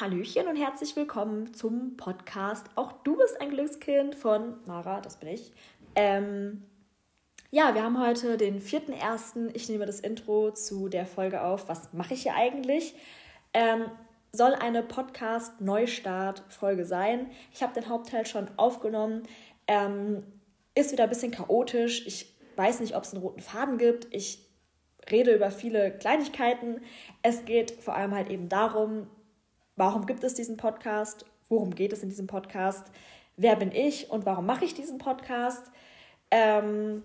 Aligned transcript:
Hallöchen 0.00 0.48
und 0.48 0.56
herzlich 0.56 0.96
willkommen 0.96 1.52
zum 1.52 1.98
Podcast 1.98 2.64
Auch 2.74 2.92
du 3.02 3.18
bist 3.18 3.38
ein 3.38 3.50
Glückskind 3.50 4.14
von 4.14 4.54
Mara, 4.64 5.02
das 5.02 5.18
bin 5.18 5.28
ich. 5.28 5.52
Ähm, 5.94 6.62
ja, 7.50 7.74
wir 7.74 7.82
haben 7.82 8.00
heute 8.00 8.38
den 8.38 8.62
4.1. 8.62 9.50
Ich 9.52 9.68
nehme 9.68 9.84
das 9.84 10.00
Intro 10.00 10.52
zu 10.52 10.88
der 10.88 11.04
Folge 11.04 11.42
auf. 11.42 11.68
Was 11.68 11.92
mache 11.92 12.14
ich 12.14 12.22
hier 12.22 12.34
eigentlich? 12.34 12.94
Ähm, 13.52 13.90
soll 14.32 14.54
eine 14.54 14.82
Podcast-Neustart-Folge 14.82 16.86
sein. 16.86 17.30
Ich 17.52 17.62
habe 17.62 17.74
den 17.74 17.90
Hauptteil 17.90 18.24
schon 18.24 18.48
aufgenommen. 18.56 19.24
Ähm, 19.66 20.24
ist 20.74 20.92
wieder 20.92 21.04
ein 21.04 21.10
bisschen 21.10 21.32
chaotisch. 21.32 22.06
Ich 22.06 22.34
weiß 22.56 22.80
nicht, 22.80 22.96
ob 22.96 23.04
es 23.04 23.12
einen 23.12 23.22
roten 23.22 23.40
Faden 23.40 23.76
gibt. 23.76 24.06
Ich 24.14 24.48
rede 25.10 25.34
über 25.34 25.50
viele 25.50 25.90
Kleinigkeiten. 25.90 26.80
Es 27.20 27.44
geht 27.44 27.72
vor 27.72 27.96
allem 27.96 28.14
halt 28.14 28.30
eben 28.30 28.48
darum, 28.48 29.06
warum 29.76 30.06
gibt 30.06 30.24
es 30.24 30.34
diesen 30.34 30.56
Podcast, 30.56 31.24
worum 31.48 31.74
geht 31.74 31.92
es 31.92 32.02
in 32.02 32.08
diesem 32.08 32.26
Podcast, 32.26 32.84
wer 33.36 33.56
bin 33.56 33.72
ich 33.72 34.10
und 34.10 34.26
warum 34.26 34.46
mache 34.46 34.64
ich 34.64 34.74
diesen 34.74 34.98
Podcast. 34.98 35.70
Ähm, 36.30 37.02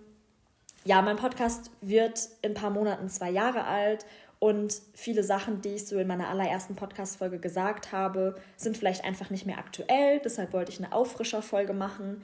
ja, 0.84 1.02
mein 1.02 1.16
Podcast 1.16 1.70
wird 1.80 2.28
in 2.42 2.52
ein 2.52 2.54
paar 2.54 2.70
Monaten 2.70 3.08
zwei 3.08 3.30
Jahre 3.30 3.64
alt 3.64 4.06
und 4.38 4.82
viele 4.94 5.22
Sachen, 5.22 5.62
die 5.62 5.70
ich 5.70 5.86
so 5.86 5.98
in 5.98 6.06
meiner 6.06 6.28
allerersten 6.28 6.76
Podcast-Folge 6.76 7.38
gesagt 7.38 7.92
habe, 7.92 8.36
sind 8.56 8.76
vielleicht 8.76 9.04
einfach 9.04 9.30
nicht 9.30 9.46
mehr 9.46 9.58
aktuell. 9.58 10.20
Deshalb 10.20 10.52
wollte 10.52 10.72
ich 10.72 10.78
eine 10.78 10.92
Auffrischerfolge 10.92 11.72
machen. 11.72 12.22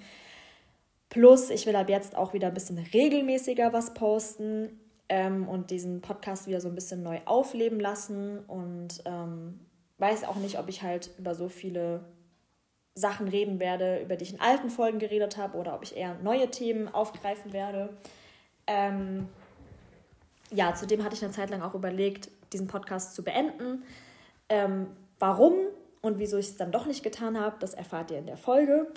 Plus, 1.08 1.50
ich 1.50 1.66
will 1.66 1.76
ab 1.76 1.88
jetzt 1.88 2.14
auch 2.14 2.32
wieder 2.34 2.48
ein 2.48 2.54
bisschen 2.54 2.78
regelmäßiger 2.78 3.72
was 3.72 3.94
posten 3.94 4.78
ähm, 5.08 5.48
und 5.48 5.70
diesen 5.70 6.00
Podcast 6.00 6.46
wieder 6.46 6.60
so 6.60 6.68
ein 6.68 6.74
bisschen 6.74 7.02
neu 7.02 7.20
aufleben 7.24 7.80
lassen. 7.80 8.40
Und 8.46 9.02
ähm, 9.06 9.60
weiß 9.98 10.24
auch 10.24 10.36
nicht, 10.36 10.58
ob 10.58 10.68
ich 10.68 10.82
halt 10.82 11.10
über 11.18 11.34
so 11.34 11.48
viele 11.48 12.04
Sachen 12.94 13.28
reden 13.28 13.58
werde, 13.60 14.00
über 14.00 14.16
die 14.16 14.24
ich 14.24 14.32
in 14.32 14.40
alten 14.40 14.68
Folgen 14.68 14.98
geredet 14.98 15.36
habe, 15.36 15.56
oder 15.56 15.74
ob 15.74 15.82
ich 15.82 15.96
eher 15.96 16.14
neue 16.22 16.50
Themen 16.50 16.88
aufgreifen 16.88 17.52
werde. 17.52 17.90
Ähm, 18.66 19.28
ja, 20.50 20.74
zudem 20.74 21.02
hatte 21.02 21.14
ich 21.14 21.24
eine 21.24 21.32
Zeit 21.32 21.50
lang 21.50 21.62
auch 21.62 21.74
überlegt, 21.74 22.30
diesen 22.52 22.66
Podcast 22.66 23.14
zu 23.14 23.24
beenden. 23.24 23.84
Ähm, 24.48 24.88
warum 25.18 25.54
und 26.02 26.18
wieso 26.18 26.36
ich 26.36 26.48
es 26.48 26.56
dann 26.56 26.72
doch 26.72 26.84
nicht 26.84 27.02
getan 27.02 27.40
habe, 27.40 27.56
das 27.60 27.74
erfahrt 27.74 28.10
ihr 28.10 28.18
in 28.18 28.26
der 28.26 28.36
Folge. 28.36 28.88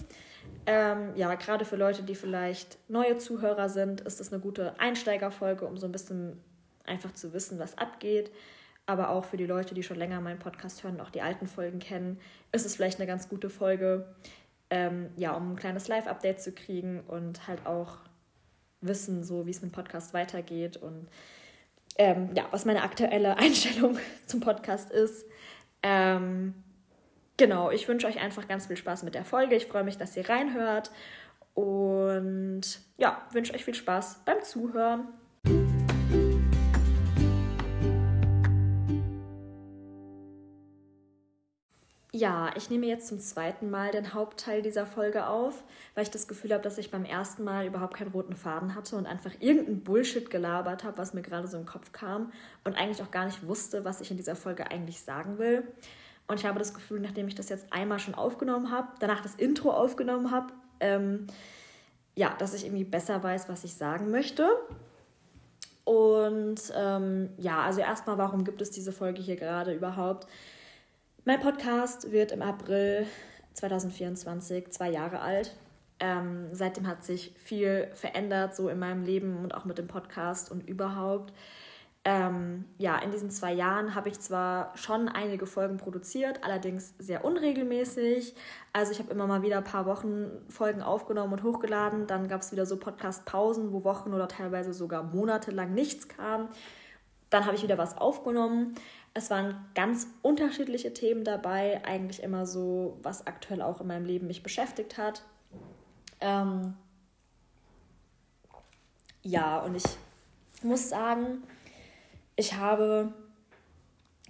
Ähm, 0.66 1.12
ja, 1.16 1.34
gerade 1.36 1.64
für 1.64 1.76
Leute, 1.76 2.04
die 2.04 2.16
vielleicht 2.16 2.78
neue 2.90 3.18
Zuhörer 3.18 3.70
sind, 3.70 4.02
ist 4.02 4.20
das 4.20 4.34
eine 4.34 4.42
gute 4.42 4.80
Einsteigerfolge, 4.80 5.66
um 5.66 5.78
so 5.78 5.86
ein 5.86 5.92
bisschen 5.92 6.42
einfach 6.86 7.14
zu 7.14 7.34
wissen, 7.34 7.60
was 7.60 7.78
abgeht. 7.78 8.32
Aber 8.88 9.10
auch 9.10 9.26
für 9.26 9.38
die 9.38 9.46
Leute, 9.46 9.74
die 9.74 9.84
schon 9.84 9.98
länger 9.98 10.22
meinen 10.22 10.40
Podcast 10.40 10.84
hören 10.84 10.96
und 10.96 11.02
auch 11.02 11.10
die 11.10 11.22
alten 11.22 11.48
Folgen 11.48 11.80
kennen, 11.80 12.20
ist 12.52 12.66
es 12.66 12.76
vielleicht 12.76 13.00
eine 13.00 13.08
ganz 13.08 13.30
gute 13.30 13.50
Folge, 13.50 14.14
ähm, 14.70 15.10
ja, 15.16 15.34
um 15.36 15.54
ein 15.54 15.56
kleines 15.56 15.88
Live-Update 15.88 16.42
zu 16.42 16.52
kriegen 16.52 17.02
und 17.02 17.48
halt 17.48 17.66
auch 17.66 17.98
wissen, 18.82 19.24
so 19.24 19.46
wie 19.46 19.52
es 19.52 19.62
mit 19.62 19.72
dem 19.72 19.76
Podcast 19.76 20.14
weitergeht 20.14 20.78
und 20.78 21.08
ähm, 21.98 22.30
ja, 22.36 22.46
was 22.52 22.66
meine 22.66 22.84
aktuelle 22.84 23.38
Einstellung 23.38 23.98
zum 24.28 24.40
Podcast 24.40 24.92
ist. 24.92 25.26
Ähm, 25.82 26.54
genau, 27.38 27.72
ich 27.72 27.88
wünsche 27.88 28.08
euch 28.08 28.20
einfach 28.20 28.48
ganz 28.48 28.68
viel 28.68 28.78
Spaß 28.78 29.04
mit 29.04 29.16
der 29.16 29.26
Folge. 29.26 29.56
Ich 29.56 29.66
freue 29.66 29.84
mich, 29.84 29.98
dass 29.98 30.16
ihr 30.18 30.28
reinhört 30.30 30.92
und 31.54 32.62
ja, 32.98 33.22
wünsche 33.32 33.54
euch 33.54 33.64
viel 33.64 33.76
Spaß 33.76 34.22
beim 34.26 34.44
Zuhören. 34.44 35.08
Ja, 42.16 42.50
ich 42.56 42.70
nehme 42.70 42.86
jetzt 42.86 43.10
zum 43.10 43.20
zweiten 43.20 43.70
Mal 43.70 43.92
den 43.92 44.14
Hauptteil 44.14 44.62
dieser 44.62 44.86
Folge 44.86 45.28
auf, 45.28 45.66
weil 45.96 46.04
ich 46.04 46.12
das 46.12 46.30
Gefühl 46.30 46.54
habe, 46.54 46.64
dass 46.64 46.78
ich 46.78 46.90
beim 46.90 47.04
ersten 47.04 47.44
Mal 47.44 47.66
überhaupt 47.66 47.96
keinen 47.96 48.12
roten 48.12 48.38
Faden 48.38 48.74
hatte 48.74 48.96
und 48.96 49.06
einfach 49.06 49.34
irgendeinen 49.42 49.84
Bullshit 49.84 50.30
gelabert 50.30 50.86
habe, 50.86 50.98
was 50.98 51.14
mir 51.14 51.24
gerade 51.24 51.50
so 51.50 51.58
im 51.58 51.66
Kopf 51.66 51.92
kam 51.92 52.32
und 52.64 52.78
eigentlich 52.78 53.02
auch 53.04 53.12
gar 53.12 53.26
nicht 53.26 53.46
wusste, 53.46 53.84
was 53.84 54.00
ich 54.00 54.12
in 54.12 54.16
dieser 54.16 54.38
Folge 54.38 54.72
eigentlich 54.72 55.02
sagen 55.02 55.40
will. 55.40 55.68
Und 56.26 56.40
ich 56.40 56.46
habe 56.46 56.58
das 56.58 56.74
Gefühl, 56.74 57.02
nachdem 57.02 57.28
ich 57.28 57.36
das 57.36 57.50
jetzt 57.50 57.74
einmal 57.74 58.00
schon 58.00 58.16
aufgenommen 58.16 58.72
habe, 58.72 58.88
danach 59.02 59.20
das 59.20 59.36
Intro 59.36 59.72
aufgenommen 59.72 60.32
habe, 60.32 60.54
ähm, 60.80 61.28
ja, 62.16 62.34
dass 62.40 62.54
ich 62.54 62.64
irgendwie 62.64 62.86
besser 62.86 63.22
weiß, 63.22 63.50
was 63.50 63.66
ich 63.66 63.74
sagen 63.74 64.10
möchte. 64.10 64.48
Und 65.84 66.62
ähm, 66.78 67.32
ja, 67.38 67.64
also 67.64 67.82
erstmal, 67.82 68.18
warum 68.18 68.46
gibt 68.46 68.62
es 68.62 68.72
diese 68.72 68.94
Folge 68.94 69.22
hier 69.22 69.36
gerade 69.36 69.74
überhaupt? 69.74 70.28
Mein 71.28 71.40
Podcast 71.40 72.12
wird 72.12 72.32
im 72.32 72.44
April 72.44 73.08
2024 73.56 74.70
zwei 74.70 74.92
Jahre 74.92 75.22
alt. 75.22 75.56
Ähm, 76.00 76.50
seitdem 76.52 76.86
hat 76.86 77.04
sich 77.04 77.34
viel 77.36 77.88
verändert, 77.96 78.56
so 78.56 78.70
in 78.70 78.78
meinem 78.78 79.02
Leben 79.02 79.38
und 79.38 79.56
auch 79.56 79.66
mit 79.66 79.80
dem 79.80 79.88
Podcast 79.88 80.52
und 80.52 80.70
überhaupt. 80.70 81.34
Ähm, 82.04 82.66
ja, 82.78 83.00
in 83.00 83.10
diesen 83.10 83.32
zwei 83.32 83.54
Jahren 83.54 83.96
habe 83.96 84.10
ich 84.10 84.20
zwar 84.20 84.78
schon 84.78 85.10
einige 85.10 85.48
Folgen 85.48 85.78
produziert, 85.78 86.44
allerdings 86.44 86.94
sehr 87.00 87.26
unregelmäßig. 87.26 88.36
Also 88.72 88.92
ich 88.92 89.00
habe 89.00 89.10
immer 89.12 89.26
mal 89.26 89.42
wieder 89.42 89.58
ein 89.58 89.64
paar 89.64 89.88
Wochen 89.88 90.30
Folgen 90.48 90.84
aufgenommen 90.84 91.34
und 91.34 91.42
hochgeladen. 91.42 92.06
Dann 92.06 92.28
gab 92.28 92.42
es 92.42 92.52
wieder 92.52 92.68
so 92.68 92.78
Podcast-Pausen, 92.78 93.74
wo 93.74 93.84
Wochen 93.84 94.14
oder 94.14 94.28
teilweise 94.28 94.76
sogar 94.76 95.02
Monate 95.02 95.50
lang 95.50 95.74
nichts 95.74 96.08
kam. 96.08 96.50
Dann 97.30 97.46
habe 97.46 97.56
ich 97.56 97.64
wieder 97.64 97.78
was 97.78 97.98
aufgenommen. 97.98 98.76
Es 99.14 99.30
waren 99.30 99.56
ganz 99.76 100.08
unterschiedliche 100.22 100.94
Themen 100.94 101.24
dabei, 101.24 101.82
eigentlich 101.86 102.22
immer 102.22 102.46
so, 102.46 102.98
was 103.02 103.28
aktuell 103.28 103.62
auch 103.62 103.82
in 103.82 103.88
meinem 103.88 104.06
Leben 104.06 104.28
mich 104.28 104.44
beschäftigt 104.44 104.98
hat. 104.98 105.24
Ähm 106.22 106.76
ja, 109.22 109.60
und 109.60 109.76
ich 109.76 109.84
muss 110.64 110.90
sagen, 110.90 111.44
ich 112.36 112.56
habe 112.56 113.14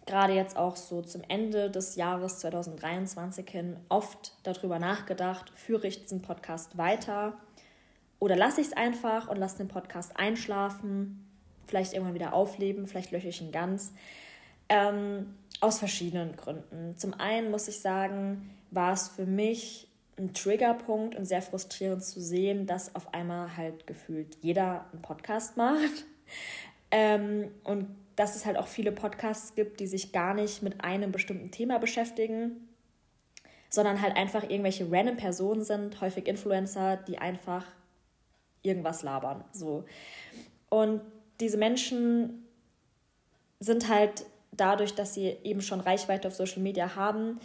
gerade 0.05 0.33
jetzt 0.33 0.57
auch 0.57 0.75
so 0.75 1.01
zum 1.01 1.21
Ende 1.27 1.71
des 1.71 1.95
Jahres 1.95 2.39
2023 2.39 3.49
hin 3.49 3.77
oft 3.89 4.33
darüber 4.43 4.79
nachgedacht, 4.79 5.51
führe 5.55 5.87
ich 5.87 6.01
diesen 6.01 6.21
Podcast 6.21 6.77
weiter 6.77 7.33
oder 8.19 8.35
lasse 8.35 8.61
ich 8.61 8.67
es 8.67 8.73
einfach 8.73 9.27
und 9.27 9.37
lasse 9.37 9.57
den 9.57 9.67
Podcast 9.67 10.17
einschlafen, 10.17 11.24
vielleicht 11.65 11.93
irgendwann 11.93 12.15
wieder 12.15 12.33
aufleben, 12.33 12.87
vielleicht 12.87 13.11
lösche 13.11 13.27
ich 13.27 13.41
ihn 13.41 13.51
ganz. 13.51 13.93
Ähm, 14.69 15.35
aus 15.61 15.79
verschiedenen 15.79 16.35
Gründen. 16.35 16.97
Zum 16.97 17.13
einen 17.13 17.51
muss 17.51 17.67
ich 17.67 17.79
sagen, 17.79 18.49
war 18.71 18.93
es 18.93 19.07
für 19.07 19.25
mich 19.25 19.87
ein 20.17 20.33
Triggerpunkt 20.33 21.15
und 21.15 21.25
sehr 21.25 21.41
frustrierend 21.41 22.03
zu 22.03 22.21
sehen, 22.21 22.65
dass 22.65 22.95
auf 22.95 23.13
einmal 23.13 23.55
halt 23.57 23.85
gefühlt 23.87 24.37
jeder 24.41 24.85
einen 24.91 25.01
Podcast 25.01 25.57
macht. 25.57 26.05
Ähm, 26.91 27.51
und 27.63 27.87
dass 28.15 28.35
es 28.35 28.45
halt 28.45 28.57
auch 28.57 28.67
viele 28.67 28.91
Podcasts 28.91 29.55
gibt, 29.55 29.79
die 29.79 29.87
sich 29.87 30.13
gar 30.13 30.33
nicht 30.33 30.61
mit 30.61 30.83
einem 30.83 31.11
bestimmten 31.11 31.51
Thema 31.51 31.77
beschäftigen, 31.79 32.69
sondern 33.69 34.01
halt 34.01 34.15
einfach 34.15 34.43
irgendwelche 34.43 34.89
random 34.89 35.17
Personen 35.17 35.63
sind, 35.63 35.99
häufig 35.99 36.27
Influencer, 36.27 36.95
die 36.95 37.17
einfach 37.17 37.65
irgendwas 38.61 39.03
labern. 39.03 39.43
So. 39.51 39.83
Und 40.69 41.01
diese 41.39 41.57
Menschen 41.57 42.45
sind 43.59 43.89
halt 43.89 44.25
dadurch, 44.51 44.95
dass 44.95 45.13
sie 45.13 45.37
eben 45.43 45.61
schon 45.61 45.79
Reichweite 45.79 46.27
auf 46.27 46.35
Social 46.35 46.61
Media 46.61 46.95
haben, 46.95 47.39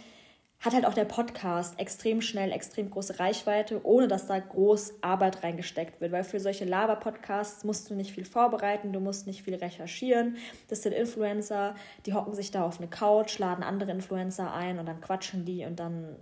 hat 0.61 0.73
halt 0.73 0.85
auch 0.85 0.93
der 0.93 1.05
Podcast 1.05 1.79
extrem 1.79 2.21
schnell, 2.21 2.51
extrem 2.51 2.91
große 2.91 3.19
Reichweite, 3.19 3.83
ohne 3.83 4.07
dass 4.07 4.27
da 4.27 4.37
groß 4.37 4.93
Arbeit 5.01 5.43
reingesteckt 5.43 5.99
wird. 5.99 6.11
Weil 6.11 6.23
für 6.23 6.39
solche 6.39 6.65
Laber-Podcasts 6.65 7.63
musst 7.63 7.89
du 7.89 7.95
nicht 7.95 8.11
viel 8.11 8.25
vorbereiten, 8.25 8.93
du 8.93 8.99
musst 8.99 9.25
nicht 9.25 9.41
viel 9.41 9.55
recherchieren. 9.55 10.37
Das 10.67 10.83
sind 10.83 10.93
Influencer, 10.93 11.73
die 12.05 12.13
hocken 12.13 12.35
sich 12.35 12.51
da 12.51 12.63
auf 12.63 12.77
eine 12.77 12.87
Couch, 12.87 13.39
laden 13.39 13.63
andere 13.63 13.89
Influencer 13.89 14.53
ein 14.53 14.77
und 14.77 14.85
dann 14.85 15.01
quatschen 15.01 15.45
die 15.45 15.65
und 15.65 15.79
dann 15.79 16.15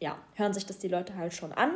ja, 0.00 0.18
hören 0.34 0.54
sich 0.54 0.64
das 0.64 0.78
die 0.78 0.88
Leute 0.88 1.14
halt 1.16 1.34
schon 1.34 1.52
an. 1.52 1.72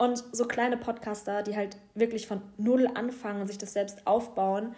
Und 0.00 0.24
so 0.32 0.46
kleine 0.46 0.78
Podcaster, 0.78 1.42
die 1.42 1.54
halt 1.54 1.76
wirklich 1.94 2.26
von 2.26 2.40
null 2.56 2.88
anfangen 2.94 3.42
und 3.42 3.48
sich 3.48 3.58
das 3.58 3.74
selbst 3.74 4.06
aufbauen. 4.06 4.74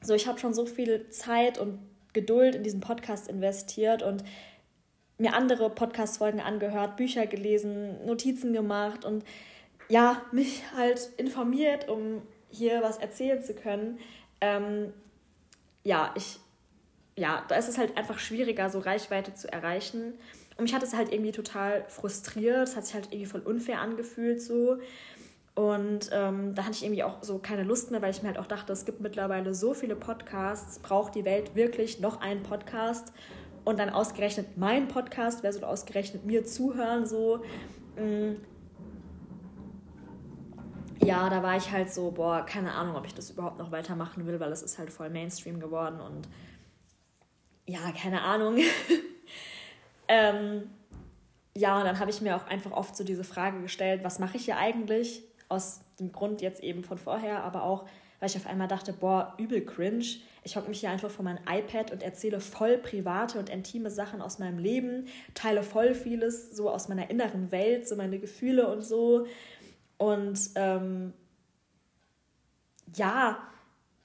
So, 0.00 0.14
ich 0.14 0.26
habe 0.26 0.40
schon 0.40 0.52
so 0.52 0.66
viel 0.66 1.08
Zeit 1.10 1.58
und 1.58 1.78
Geduld 2.12 2.56
in 2.56 2.64
diesen 2.64 2.80
Podcast 2.80 3.28
investiert 3.28 4.02
und 4.02 4.24
mir 5.16 5.34
andere 5.34 5.70
Podcast-Folgen 5.70 6.40
angehört, 6.40 6.96
Bücher 6.96 7.28
gelesen, 7.28 8.04
Notizen 8.04 8.52
gemacht 8.52 9.04
und 9.04 9.24
ja, 9.88 10.20
mich 10.32 10.64
halt 10.74 11.10
informiert, 11.18 11.88
um 11.88 12.22
hier 12.50 12.82
was 12.82 12.98
erzählen 12.98 13.44
zu 13.44 13.54
können. 13.54 14.00
Ähm, 14.40 14.92
ja, 15.84 16.12
ich, 16.16 16.40
ja, 17.16 17.44
da 17.46 17.54
ist 17.54 17.68
es 17.68 17.78
halt 17.78 17.96
einfach 17.96 18.18
schwieriger, 18.18 18.70
so 18.70 18.80
Reichweite 18.80 19.34
zu 19.34 19.52
erreichen. 19.52 20.14
Und 20.62 20.66
mich 20.66 20.74
hat 20.74 20.84
es 20.84 20.94
halt 20.94 21.12
irgendwie 21.12 21.32
total 21.32 21.84
frustriert. 21.88 22.68
Es 22.68 22.76
hat 22.76 22.86
sich 22.86 22.94
halt 22.94 23.08
irgendwie 23.10 23.26
voll 23.26 23.40
unfair 23.40 23.80
angefühlt 23.80 24.40
so. 24.40 24.78
Und 25.56 26.08
ähm, 26.12 26.54
da 26.54 26.62
hatte 26.62 26.76
ich 26.76 26.84
irgendwie 26.84 27.02
auch 27.02 27.22
so 27.22 27.38
keine 27.38 27.64
Lust 27.64 27.90
mehr, 27.90 28.00
weil 28.00 28.12
ich 28.12 28.22
mir 28.22 28.28
halt 28.28 28.38
auch 28.38 28.46
dachte, 28.46 28.72
es 28.72 28.84
gibt 28.84 29.00
mittlerweile 29.00 29.54
so 29.54 29.74
viele 29.74 29.96
Podcasts, 29.96 30.78
braucht 30.78 31.14
die 31.14 31.24
Welt 31.24 31.56
wirklich 31.56 31.98
noch 32.00 32.20
einen 32.20 32.42
Podcast? 32.44 33.12
und 33.64 33.78
dann 33.78 33.90
ausgerechnet 33.90 34.56
mein 34.56 34.88
Podcast, 34.88 35.42
wer 35.42 35.52
soll 35.52 35.64
ausgerechnet 35.64 36.24
mir 36.24 36.44
zuhören, 36.44 37.06
so. 37.06 37.42
Mm. 37.96 38.34
Ja, 41.04 41.28
da 41.28 41.42
war 41.42 41.56
ich 41.56 41.70
halt 41.70 41.92
so, 41.92 42.12
boah, 42.12 42.46
keine 42.46 42.72
Ahnung, 42.74 42.96
ob 42.96 43.06
ich 43.06 43.14
das 43.14 43.30
überhaupt 43.30 43.58
noch 43.58 43.72
weitermachen 43.72 44.26
will, 44.26 44.38
weil 44.38 44.52
es 44.52 44.62
ist 44.62 44.78
halt 44.78 44.92
voll 44.92 45.10
Mainstream 45.10 45.58
geworden 45.58 46.00
und 46.00 46.28
ja, 47.66 47.80
keine 47.92 48.22
Ahnung. 48.22 48.58
ähm, 50.12 50.70
ja, 51.56 51.78
und 51.78 51.84
dann 51.84 51.98
habe 51.98 52.10
ich 52.10 52.20
mir 52.20 52.36
auch 52.36 52.46
einfach 52.46 52.72
oft 52.72 52.94
so 52.94 53.02
diese 53.02 53.24
Frage 53.24 53.62
gestellt, 53.62 54.04
was 54.04 54.18
mache 54.18 54.36
ich 54.36 54.44
hier 54.44 54.58
eigentlich? 54.58 55.22
Aus 55.48 55.80
dem 55.98 56.12
Grund 56.12 56.42
jetzt 56.42 56.62
eben 56.62 56.84
von 56.84 56.98
vorher, 56.98 57.42
aber 57.44 57.62
auch, 57.62 57.86
weil 58.20 58.28
ich 58.28 58.36
auf 58.36 58.46
einmal 58.46 58.68
dachte, 58.68 58.92
boah, 58.92 59.34
übel 59.38 59.64
cringe. 59.64 60.04
Ich 60.44 60.56
hocke 60.56 60.68
mich 60.68 60.80
hier 60.80 60.90
einfach 60.90 61.10
vor 61.10 61.24
mein 61.24 61.40
iPad 61.48 61.92
und 61.92 62.02
erzähle 62.02 62.40
voll 62.40 62.76
private 62.76 63.38
und 63.38 63.48
intime 63.48 63.90
Sachen 63.90 64.20
aus 64.20 64.38
meinem 64.38 64.58
Leben, 64.58 65.06
teile 65.32 65.62
voll 65.62 65.94
vieles 65.94 66.54
so 66.54 66.68
aus 66.68 66.88
meiner 66.88 67.08
inneren 67.08 67.50
Welt, 67.50 67.88
so 67.88 67.96
meine 67.96 68.18
Gefühle 68.18 68.68
und 68.68 68.82
so. 68.82 69.26
Und 69.96 70.38
ähm, 70.56 71.14
ja, 72.94 73.38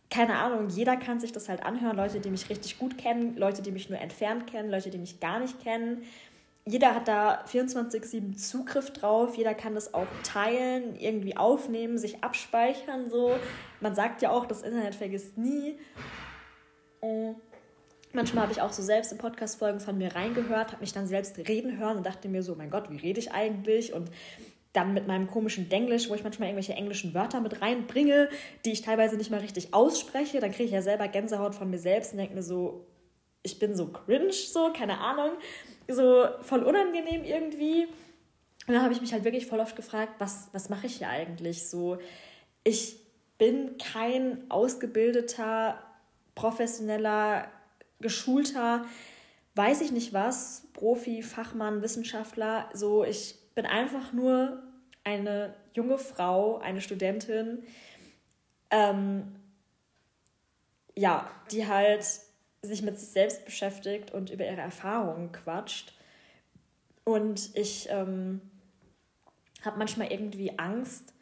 keine 0.10 0.38
Ahnung, 0.38 0.70
jeder 0.70 0.96
kann 0.96 1.20
sich 1.20 1.32
das 1.32 1.50
halt 1.50 1.64
anhören. 1.64 1.98
Leute, 1.98 2.20
die 2.20 2.30
mich 2.30 2.50
richtig 2.50 2.80
gut 2.80 2.98
kennen, 2.98 3.36
Leute, 3.36 3.62
die 3.62 3.72
mich 3.72 3.90
nur 3.90 4.00
entfernt 4.00 4.48
kennen, 4.48 4.70
Leute, 4.70 4.90
die 4.90 4.98
mich 4.98 5.20
gar 5.20 5.40
nicht 5.40 5.62
kennen 5.62 6.04
jeder 6.68 6.94
hat 6.94 7.08
da 7.08 7.46
24-7 7.46 8.36
Zugriff 8.36 8.92
drauf, 8.92 9.38
jeder 9.38 9.54
kann 9.54 9.74
das 9.74 9.94
auch 9.94 10.08
teilen, 10.24 10.98
irgendwie 11.00 11.38
aufnehmen, 11.38 11.98
sich 11.98 12.26
abspeichern. 12.26 13.10
So. 13.10 13.40
Man 13.80 13.96
sagt 13.96 14.22
ja 14.22 14.32
auch, 14.32 14.46
das 14.46 14.64
Internet 14.64 14.94
vergisst 14.94 15.38
nie. 15.38 15.78
Und 17.00 17.38
manchmal 18.12 18.44
habe 18.44 18.52
ich 18.52 18.62
auch 18.62 18.74
so 18.74 18.84
selbst 18.84 19.14
in 19.14 19.18
Podcast-Folgen 19.18 19.80
von 19.80 19.98
mir 19.98 20.14
reingehört, 20.14 20.74
habe 20.74 20.82
mich 20.82 20.92
dann 20.92 21.08
selbst 21.08 21.38
reden 21.38 21.78
hören 21.78 21.96
und 21.96 22.06
dachte 22.06 22.28
mir 22.28 22.44
so, 22.44 22.56
mein 22.56 22.70
Gott, 22.70 22.92
wie 22.92 22.98
rede 22.98 23.22
ich 23.22 23.32
eigentlich? 23.32 23.94
Und 23.94 24.12
dann 24.78 24.94
mit 24.94 25.08
meinem 25.08 25.28
komischen 25.28 25.68
Denglisch, 25.68 26.10
wo 26.10 26.16
ich 26.16 26.24
manchmal 26.24 26.50
irgendwelche 26.50 26.74
englischen 26.74 27.14
Wörter 27.14 27.42
mit 27.42 27.62
reinbringe, 27.62 28.30
die 28.64 28.72
ich 28.72 28.82
teilweise 28.82 29.18
nicht 29.18 29.32
mal 29.32 29.42
richtig 29.42 29.74
ausspreche, 29.74 30.40
dann 30.40 30.52
kriege 30.52 30.66
ich 30.66 30.72
ja 30.72 30.82
selber 30.82 31.08
Gänsehaut 31.08 31.56
von 31.56 31.70
mir 31.70 31.80
selbst 31.80 32.14
und 32.14 32.20
denke 32.20 32.36
mir 32.36 32.44
so, 32.44 32.86
ich 33.44 33.60
bin 33.60 33.76
so 33.76 33.88
cringe, 33.88 34.32
so, 34.32 34.72
keine 34.74 35.00
Ahnung 35.00 35.32
so 35.88 36.26
voll 36.42 36.64
unangenehm 36.64 37.24
irgendwie. 37.24 37.86
Und 38.68 38.74
dann 38.74 38.84
habe 38.84 38.94
ich 38.94 39.02
mich 39.02 39.14
halt 39.14 39.24
wirklich 39.24 39.46
voll 39.46 39.60
oft 39.60 39.76
gefragt, 39.76 40.16
was, 40.20 40.50
was 40.52 40.70
mache 40.70 40.88
ich 40.88 40.98
hier 40.98 41.10
eigentlich? 41.10 41.68
So, 41.68 42.00
ich 42.64 43.00
bin 43.38 43.78
kein 43.78 44.50
ausgebildeter, 44.50 45.82
professioneller, 46.36 47.48
geschulter, 48.00 48.86
weiß 49.56 49.82
ich 49.82 49.92
nicht 49.92 50.14
was, 50.14 50.68
Profi, 50.74 51.24
Fachmann, 51.24 51.82
Wissenschaftler. 51.82 52.70
So, 52.74 53.04
ich 53.04 53.36
bin 53.56 53.66
einfach 53.66 54.12
nur 54.12 54.62
eine 55.08 55.54
junge 55.74 55.98
Frau, 55.98 56.58
eine 56.58 56.82
Studentin, 56.82 57.64
ähm, 58.70 59.36
ja, 60.96 61.32
die 61.50 61.66
halt 61.66 62.06
sich 62.62 62.82
mit 62.82 63.00
sich 63.00 63.10
selbst 63.10 63.46
beschäftigt 63.46 64.12
und 64.12 64.30
über 64.30 64.46
ihre 64.46 64.60
Erfahrungen 64.60 65.32
quatscht. 65.32 65.94
Und 67.06 67.56
ich 67.56 67.88
ähm, 67.90 68.42
habe 69.64 69.78
manchmal 69.78 70.12
irgendwie 70.12 70.60
Angst, 70.60 71.14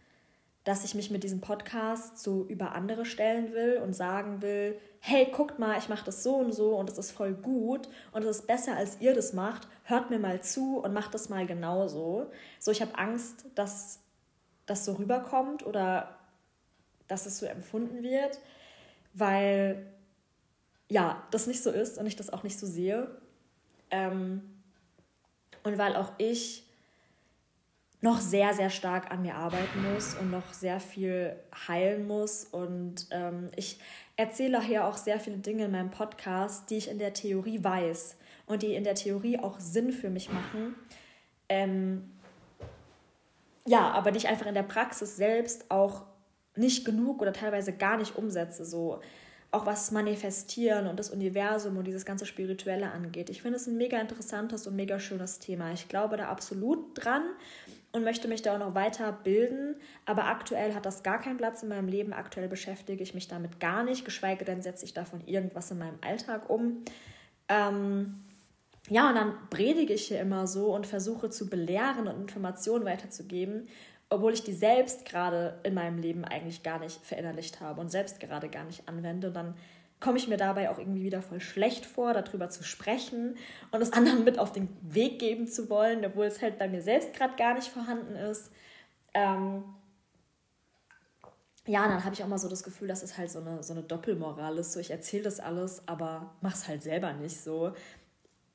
dass 0.65 0.83
ich 0.83 0.95
mich 0.95 1.12
mit 1.12 1.23
diesem 1.23 1.41
Podcast 1.41 2.17
so 2.17 2.44
über 2.50 2.73
andere 2.73 3.06
stellen 3.06 3.53
will 3.53 3.79
und 3.83 3.94
sagen 3.94 4.41
will, 4.41 4.77
hey, 5.00 5.27
guckt 5.31 5.59
mal, 5.59 5.77
ich 5.77 5.89
mache 5.89 6.03
das 6.03 6.23
so 6.23 6.35
und 6.35 6.51
so 6.53 6.75
und 6.75 6.89
es 6.89 6.97
ist 6.97 7.12
voll 7.12 7.33
gut 7.33 7.88
und 8.12 8.23
es 8.23 8.39
ist 8.39 8.47
besser, 8.47 8.75
als 8.75 9.00
ihr 9.00 9.13
das 9.13 9.33
macht. 9.33 9.67
Hört 9.83 10.09
mir 10.09 10.17
mal 10.17 10.41
zu 10.41 10.79
und 10.79 10.91
macht 10.91 11.13
das 11.13 11.29
mal 11.29 11.45
genauso. 11.45 12.31
So, 12.59 12.71
ich 12.71 12.81
habe 12.81 12.97
Angst, 12.97 13.45
dass 13.53 14.00
das 14.65 14.83
so 14.83 14.94
rüberkommt 14.94 15.63
oder 15.65 16.17
dass 17.07 17.27
es 17.27 17.38
so 17.38 17.45
empfunden 17.45 18.01
wird, 18.01 18.39
weil 19.13 19.85
ja, 20.89 21.23
das 21.29 21.45
nicht 21.45 21.62
so 21.62 21.69
ist 21.69 22.00
und 22.00 22.07
ich 22.07 22.15
das 22.15 22.31
auch 22.33 22.41
nicht 22.41 22.57
so 22.57 22.65
sehe. 22.65 23.07
Ähm, 23.91 24.41
und 25.63 25.77
weil 25.77 25.95
auch 25.95 26.12
ich 26.17 26.64
noch 28.06 28.22
sehr, 28.22 28.54
sehr 28.54 28.69
stark 28.69 29.12
an 29.12 29.24
mir 29.24 29.34
arbeiten 29.34 29.92
muss 29.92 30.13
und 30.13 30.30
noch 30.30 30.54
sehr 30.54 30.80
viel 30.80 31.36
heilen 31.68 32.06
muss. 32.06 32.46
Und 32.46 33.07
ähm, 33.10 33.50
ich 33.56 33.80
erzähle 34.16 34.62
hier 34.62 34.86
auch 34.86 34.96
sehr 34.96 35.19
viele 35.19 35.38
Dinge 35.38 35.66
in 35.66 35.72
meinem 35.72 35.90
Podcast, 35.90 36.69
die 36.69 36.78
ich 36.78 36.88
in 36.88 37.00
der 37.00 37.13
Theorie 37.13 37.63
weiß 37.63 38.18
und 38.46 38.62
die 38.62 38.75
in 38.75 38.84
der 38.84 38.94
Theorie 38.94 39.40
auch 39.40 39.60
Sinn 39.60 39.92
für 39.92 40.12
mich 40.12 40.31
machen. 40.31 40.75
Ähm, 41.50 42.12
ja, 43.66 43.90
aber 43.90 44.12
die 44.12 44.18
ich 44.18 44.28
einfach 44.28 44.46
in 44.46 44.54
der 44.54 44.62
Praxis 44.62 45.16
selbst 45.16 45.72
auch 45.72 46.04
nicht 46.56 46.86
genug 46.86 47.24
oder 47.24 47.34
teilweise 47.34 47.74
gar 47.74 47.98
nicht 47.98 48.16
umsetze. 48.16 48.66
So, 48.66 49.01
auch 49.50 49.66
was 49.66 49.90
Manifestieren 49.90 50.86
und 50.86 51.00
das 51.00 51.10
Universum 51.10 51.78
und 51.78 51.88
dieses 51.88 52.06
ganze 52.06 52.28
Spirituelle 52.28 52.92
angeht. 52.92 53.31
Ich 53.31 53.42
finde 53.42 53.58
es 53.58 53.66
ein 53.66 53.78
mega 53.78 54.00
interessantes 54.00 54.68
und 54.68 54.75
mega 54.75 55.00
schönes 55.00 55.40
Thema. 55.40 55.72
Ich 55.72 55.88
glaube 55.88 56.18
da 56.18 56.28
absolut 56.28 57.04
dran 57.04 57.24
und 57.95 58.03
möchte 58.03 58.27
mich 58.27 58.42
da 58.42 58.56
auch 58.56 58.59
noch 58.59 58.75
weiter 58.75 59.12
bilden. 59.12 59.75
Aber 60.06 60.25
aktuell 60.25 60.74
hat 60.74 60.86
das 60.86 61.01
gar 61.01 61.19
keinen 61.19 61.38
Platz 61.38 61.63
in 61.63 61.69
meinem 61.69 61.88
Leben. 61.88 62.13
Aktuell 62.13 62.47
beschäftige 62.47 63.01
ich 63.01 63.13
mich 63.13 63.27
damit 63.27 63.59
gar 63.59 63.83
nicht, 63.83 64.06
geschweige 64.06 64.45
denn 64.45 64.62
setze 64.62 64.86
ich 64.86 64.94
davon 64.94 65.21
irgendwas 65.25 65.71
in 65.71 65.80
meinem 65.80 65.97
Alltag 66.01 66.50
um. 66.50 66.83
Ähm, 67.47 68.21
ja, 68.89 69.09
und 69.09 69.15
dann 69.15 69.33
predige 69.50 69.94
ich 69.94 70.07
hier 70.07 70.19
immer 70.19 70.45
so 70.45 70.75
und 70.75 70.86
versuche 70.86 71.30
zu 71.30 71.50
belehren 71.50 72.07
und 72.07 72.19
Informationen 72.19 72.86
weiterzugeben 72.86 73.68
obwohl 74.09 74.33
ich 74.33 74.44
die 74.44 74.53
selbst 74.53 75.06
gerade 75.06 75.59
in 75.63 75.74
meinem 75.74 75.98
Leben 75.98 76.25
eigentlich 76.25 76.63
gar 76.63 76.80
nicht 76.80 77.03
verinnerlicht 77.03 77.59
habe 77.59 77.81
und 77.81 77.89
selbst 77.89 78.19
gerade 78.19 78.50
gar 78.50 78.63
nicht 78.63 78.88
anwende. 78.88 79.27
Und 79.27 79.33
dann 79.33 79.56
komme 80.06 80.19
ich 80.19 80.28
mir 80.28 80.38
dabei 80.38 80.69
auch 80.69 80.78
irgendwie 80.78 81.04
wieder 81.04 81.24
voll 81.24 81.40
schlecht 81.40 81.86
vor, 81.86 82.13
darüber 82.13 82.50
zu 82.50 82.63
sprechen 82.63 83.36
und 83.72 83.81
es 83.81 83.92
anderen 83.92 84.24
mit 84.24 84.38
auf 84.38 84.52
den 84.52 84.69
Weg 84.81 85.18
geben 85.18 85.48
zu 85.48 85.68
wollen, 85.69 86.06
obwohl 86.06 86.25
es 86.25 86.42
halt 86.42 86.60
bei 86.60 86.68
mir 86.68 86.84
selbst 86.84 87.13
gerade 87.13 87.36
gar 87.36 87.56
nicht 87.56 87.69
vorhanden 87.69 88.16
ist. 88.16 88.52
Ähm 89.16 89.63
ja, 91.66 91.88
dann 91.88 92.06
habe 92.06 92.13
ich 92.13 92.24
auch 92.24 92.28
mal 92.28 92.38
so 92.38 92.48
das 92.48 92.62
Gefühl, 92.62 92.88
dass 92.88 93.02
es 93.02 93.18
halt 93.18 93.31
so 93.31 93.40
eine, 93.40 93.63
so 93.63 93.74
eine 93.74 93.81
Doppelmoral 93.81 94.60
ist. 94.60 94.74
So, 94.74 94.79
ich 94.79 94.91
erzähle 94.91 95.24
das 95.24 95.39
alles, 95.39 95.88
aber 95.88 96.36
mach's 96.41 96.68
halt 96.68 96.84
selber 96.84 97.12
nicht 97.13 97.41
so 97.41 97.74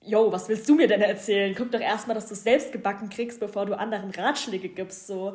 yo, 0.03 0.33
was 0.33 0.49
willst 0.49 0.69
du 0.69 0.75
mir 0.75 0.89
denn 0.89 1.03
erzählen? 1.03 1.55
Guck 1.57 1.71
doch 1.73 1.81
erstmal, 1.81 2.15
dass 2.15 2.29
du 2.29 2.35
es 2.35 2.43
selbst 2.43 2.73
gebacken 2.73 3.09
kriegst, 3.11 3.41
bevor 3.41 3.67
du 3.67 3.79
anderen 3.79 4.11
Ratschläge 4.11 4.69
gibst. 4.69 5.07
So. 5.07 5.35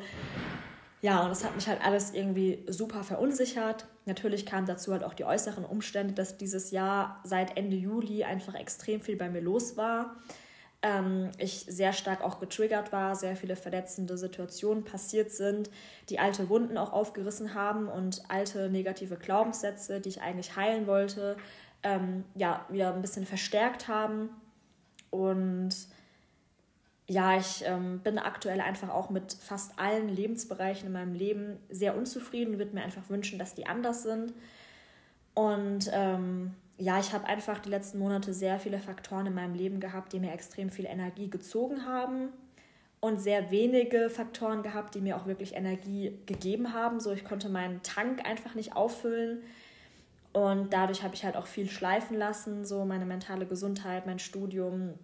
Ja, 1.06 1.22
und 1.22 1.30
das 1.30 1.44
hat 1.44 1.54
mich 1.54 1.68
halt 1.68 1.86
alles 1.86 2.16
irgendwie 2.16 2.66
super 2.66 3.04
verunsichert. 3.04 3.86
Natürlich 4.06 4.44
kamen 4.44 4.66
dazu 4.66 4.92
halt 4.92 5.04
auch 5.04 5.14
die 5.14 5.24
äußeren 5.24 5.64
Umstände, 5.64 6.16
dass 6.16 6.38
dieses 6.38 6.72
Jahr 6.72 7.22
seit 7.24 7.58
Ende 7.58 7.76
Juli 7.76 8.24
einfach 8.24 8.56
extrem 8.56 9.02
viel 9.02 9.16
bei 9.16 9.30
mir 9.30 9.42
los 9.42 9.78
war. 9.78 10.16
Ähm, 10.82 11.30
ich 11.38 11.68
sehr 11.70 11.94
stark 11.94 12.24
auch 12.24 12.40
getriggert 12.40 12.92
war, 12.92 13.16
sehr 13.16 13.36
viele 13.36 13.56
verletzende 13.56 14.18
Situationen 14.18 14.84
passiert 14.84 15.30
sind, 15.30 15.70
die 16.10 16.18
alte 16.18 16.50
Wunden 16.50 16.76
auch 16.76 16.92
aufgerissen 16.92 17.54
haben 17.54 17.88
und 17.88 18.24
alte 18.28 18.72
negative 18.72 19.18
Glaubenssätze, 19.18 20.02
die 20.02 20.10
ich 20.10 20.24
eigentlich 20.24 20.56
heilen 20.56 20.88
wollte, 20.88 21.38
ähm, 21.84 22.24
ja, 22.34 22.66
wieder 22.70 22.96
ein 22.96 23.04
bisschen 23.04 23.28
verstärkt 23.28 23.88
haben. 23.88 24.30
Und 25.12 25.70
ja, 27.08 27.38
ich 27.38 27.64
ähm, 27.66 28.00
bin 28.00 28.18
aktuell 28.18 28.62
einfach 28.62 28.90
auch 28.90 29.10
mit 29.10 29.34
fast 29.34 29.78
allen 29.78 30.10
Lebensbereichen 30.10 30.88
in 30.88 30.94
meinem 30.94 31.14
Leben 31.14 31.58
sehr 31.70 31.96
unzufrieden 31.96 32.54
und 32.54 32.60
würde 32.60 32.74
mir 32.74 32.84
einfach 32.84 33.10
wünschen, 33.10 33.38
dass 33.38 33.54
die 33.54 33.68
anders 33.68 34.04
sind. 34.04 34.34
Und 35.36 35.90
ähm, 35.94 36.56
ja, 36.78 37.00
ich 37.00 37.14
habe 37.14 37.26
einfach 37.26 37.60
die 37.60 37.70
letzten 37.70 38.00
Monate 38.00 38.34
sehr 38.34 38.60
viele 38.60 38.80
Faktoren 38.80 39.28
in 39.28 39.36
meinem 39.36 39.54
Leben 39.54 39.80
gehabt, 39.80 40.14
die 40.14 40.20
mir 40.20 40.34
extrem 40.34 40.70
viel 40.70 40.86
Energie 40.86 41.30
gezogen 41.30 41.86
haben 41.86 42.30
und 43.02 43.22
sehr 43.22 43.52
wenige 43.52 44.10
Faktoren 44.10 44.64
gehabt, 44.64 44.96
die 44.96 45.02
mir 45.02 45.16
auch 45.16 45.28
wirklich 45.28 45.56
Energie 45.56 46.18
gegeben 46.26 46.74
haben. 46.74 47.00
So, 47.00 47.12
ich 47.12 47.24
konnte 47.24 47.50
meinen 47.50 47.84
Tank 47.84 48.26
einfach 48.26 48.56
nicht 48.56 48.76
auffüllen. 48.76 49.44
Und 50.34 50.74
dadurch 50.74 51.04
habe 51.04 51.14
ich 51.14 51.24
halt 51.24 51.38
auch 51.38 51.48
viel 51.48 51.70
schleifen 51.70 52.18
lassen, 52.18 52.66
so 52.66 52.84
meine 52.84 53.06
mentale 53.06 53.46
Gesundheit, 53.46 54.06
mein 54.06 54.20
Studium, 54.20 54.96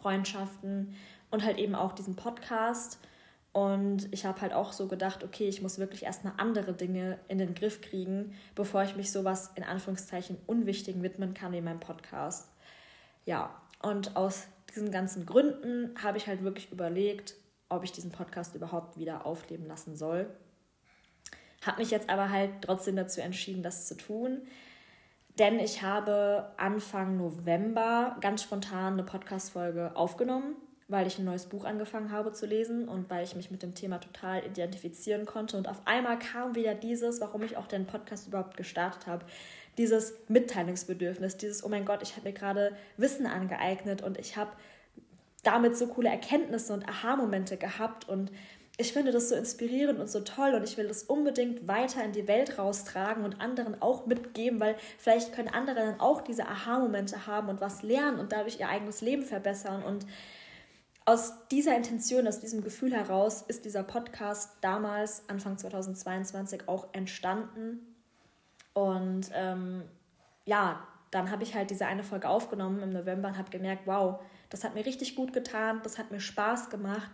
Freundschaften 0.00 0.94
und 1.32 1.44
halt 1.44 1.58
eben 1.58 1.74
auch 1.74 1.92
diesen 1.92 2.14
Podcast. 2.14 3.00
Und 3.52 4.08
ich 4.12 4.24
habe 4.24 4.40
halt 4.40 4.52
auch 4.52 4.72
so 4.72 4.86
gedacht, 4.86 5.24
okay, 5.24 5.48
ich 5.48 5.60
muss 5.60 5.78
wirklich 5.78 6.04
erstmal 6.04 6.34
andere 6.36 6.72
Dinge 6.72 7.18
in 7.28 7.38
den 7.38 7.54
Griff 7.54 7.80
kriegen, 7.80 8.34
bevor 8.54 8.84
ich 8.84 8.94
mich 8.94 9.10
sowas 9.10 9.50
in 9.56 9.64
Anführungszeichen 9.64 10.38
Unwichtigen 10.46 11.02
widmen 11.02 11.34
kann 11.34 11.52
wie 11.52 11.60
meinem 11.60 11.80
Podcast. 11.80 12.48
Ja, 13.26 13.60
und 13.82 14.16
aus 14.16 14.46
diesen 14.74 14.90
ganzen 14.90 15.26
Gründen 15.26 15.94
habe 16.02 16.18
ich 16.18 16.28
halt 16.28 16.44
wirklich 16.44 16.70
überlegt, 16.70 17.34
ob 17.68 17.84
ich 17.84 17.92
diesen 17.92 18.12
Podcast 18.12 18.54
überhaupt 18.54 18.98
wieder 18.98 19.26
aufleben 19.26 19.66
lassen 19.66 19.96
soll. 19.96 20.30
Habe 21.64 21.80
mich 21.80 21.90
jetzt 21.90 22.08
aber 22.08 22.30
halt 22.30 22.50
trotzdem 22.62 22.96
dazu 22.96 23.20
entschieden, 23.20 23.62
das 23.62 23.86
zu 23.86 23.96
tun, 23.96 24.42
denn 25.38 25.58
ich 25.58 25.82
habe 25.82 26.52
Anfang 26.56 27.16
November 27.16 28.16
ganz 28.20 28.42
spontan 28.42 28.94
eine 28.94 29.04
Podcast-Folge 29.04 29.92
aufgenommen, 29.94 30.56
weil 30.92 31.06
ich 31.06 31.18
ein 31.18 31.24
neues 31.24 31.46
Buch 31.46 31.64
angefangen 31.64 32.12
habe 32.12 32.32
zu 32.32 32.46
lesen 32.46 32.88
und 32.88 33.10
weil 33.10 33.24
ich 33.24 33.34
mich 33.34 33.50
mit 33.50 33.62
dem 33.62 33.74
Thema 33.74 33.98
total 33.98 34.44
identifizieren 34.46 35.26
konnte. 35.26 35.56
Und 35.56 35.68
auf 35.68 35.80
einmal 35.86 36.18
kam 36.18 36.54
wieder 36.54 36.74
dieses, 36.74 37.20
warum 37.20 37.42
ich 37.42 37.56
auch 37.56 37.66
den 37.66 37.86
Podcast 37.86 38.28
überhaupt 38.28 38.56
gestartet 38.56 39.06
habe, 39.06 39.24
dieses 39.78 40.14
Mitteilungsbedürfnis, 40.28 41.36
dieses, 41.38 41.64
oh 41.64 41.68
mein 41.68 41.84
Gott, 41.84 42.02
ich 42.02 42.16
habe 42.16 42.28
mir 42.28 42.34
gerade 42.34 42.76
Wissen 42.96 43.26
angeeignet 43.26 44.02
und 44.02 44.18
ich 44.18 44.36
habe 44.36 44.52
damit 45.42 45.76
so 45.76 45.88
coole 45.88 46.10
Erkenntnisse 46.10 46.72
und 46.72 46.88
Aha-Momente 46.88 47.56
gehabt 47.56 48.08
und 48.08 48.30
ich 48.78 48.92
finde 48.92 49.12
das 49.12 49.28
so 49.28 49.34
inspirierend 49.34 50.00
und 50.00 50.10
so 50.10 50.20
toll 50.20 50.54
und 50.54 50.64
ich 50.64 50.76
will 50.76 50.88
das 50.88 51.02
unbedingt 51.02 51.68
weiter 51.68 52.02
in 52.04 52.12
die 52.12 52.26
Welt 52.26 52.58
raustragen 52.58 53.24
und 53.24 53.40
anderen 53.40 53.80
auch 53.82 54.06
mitgeben, 54.06 54.60
weil 54.60 54.76
vielleicht 54.98 55.34
können 55.34 55.48
andere 55.48 55.76
dann 55.76 56.00
auch 56.00 56.22
diese 56.22 56.46
Aha-Momente 56.46 57.26
haben 57.26 57.48
und 57.48 57.60
was 57.60 57.82
lernen 57.82 58.18
und 58.18 58.32
dadurch 58.32 58.60
ihr 58.60 58.68
eigenes 58.68 59.02
Leben 59.02 59.22
verbessern. 59.22 59.82
Und 59.82 60.06
aus 61.04 61.48
dieser 61.48 61.76
Intention, 61.76 62.28
aus 62.28 62.40
diesem 62.40 62.62
Gefühl 62.62 62.94
heraus 62.94 63.42
ist 63.42 63.64
dieser 63.64 63.82
Podcast 63.82 64.56
damals, 64.60 65.22
Anfang 65.28 65.58
2022, 65.58 66.68
auch 66.68 66.88
entstanden. 66.92 67.80
Und 68.72 69.30
ähm, 69.34 69.82
ja, 70.44 70.86
dann 71.10 71.30
habe 71.30 71.42
ich 71.42 71.54
halt 71.54 71.70
diese 71.70 71.86
eine 71.86 72.04
Folge 72.04 72.28
aufgenommen 72.28 72.82
im 72.82 72.90
November 72.90 73.28
und 73.28 73.38
habe 73.38 73.50
gemerkt, 73.50 73.86
wow, 73.86 74.20
das 74.48 74.64
hat 74.64 74.74
mir 74.74 74.86
richtig 74.86 75.16
gut 75.16 75.32
getan, 75.32 75.80
das 75.82 75.98
hat 75.98 76.10
mir 76.10 76.20
Spaß 76.20 76.70
gemacht. 76.70 77.10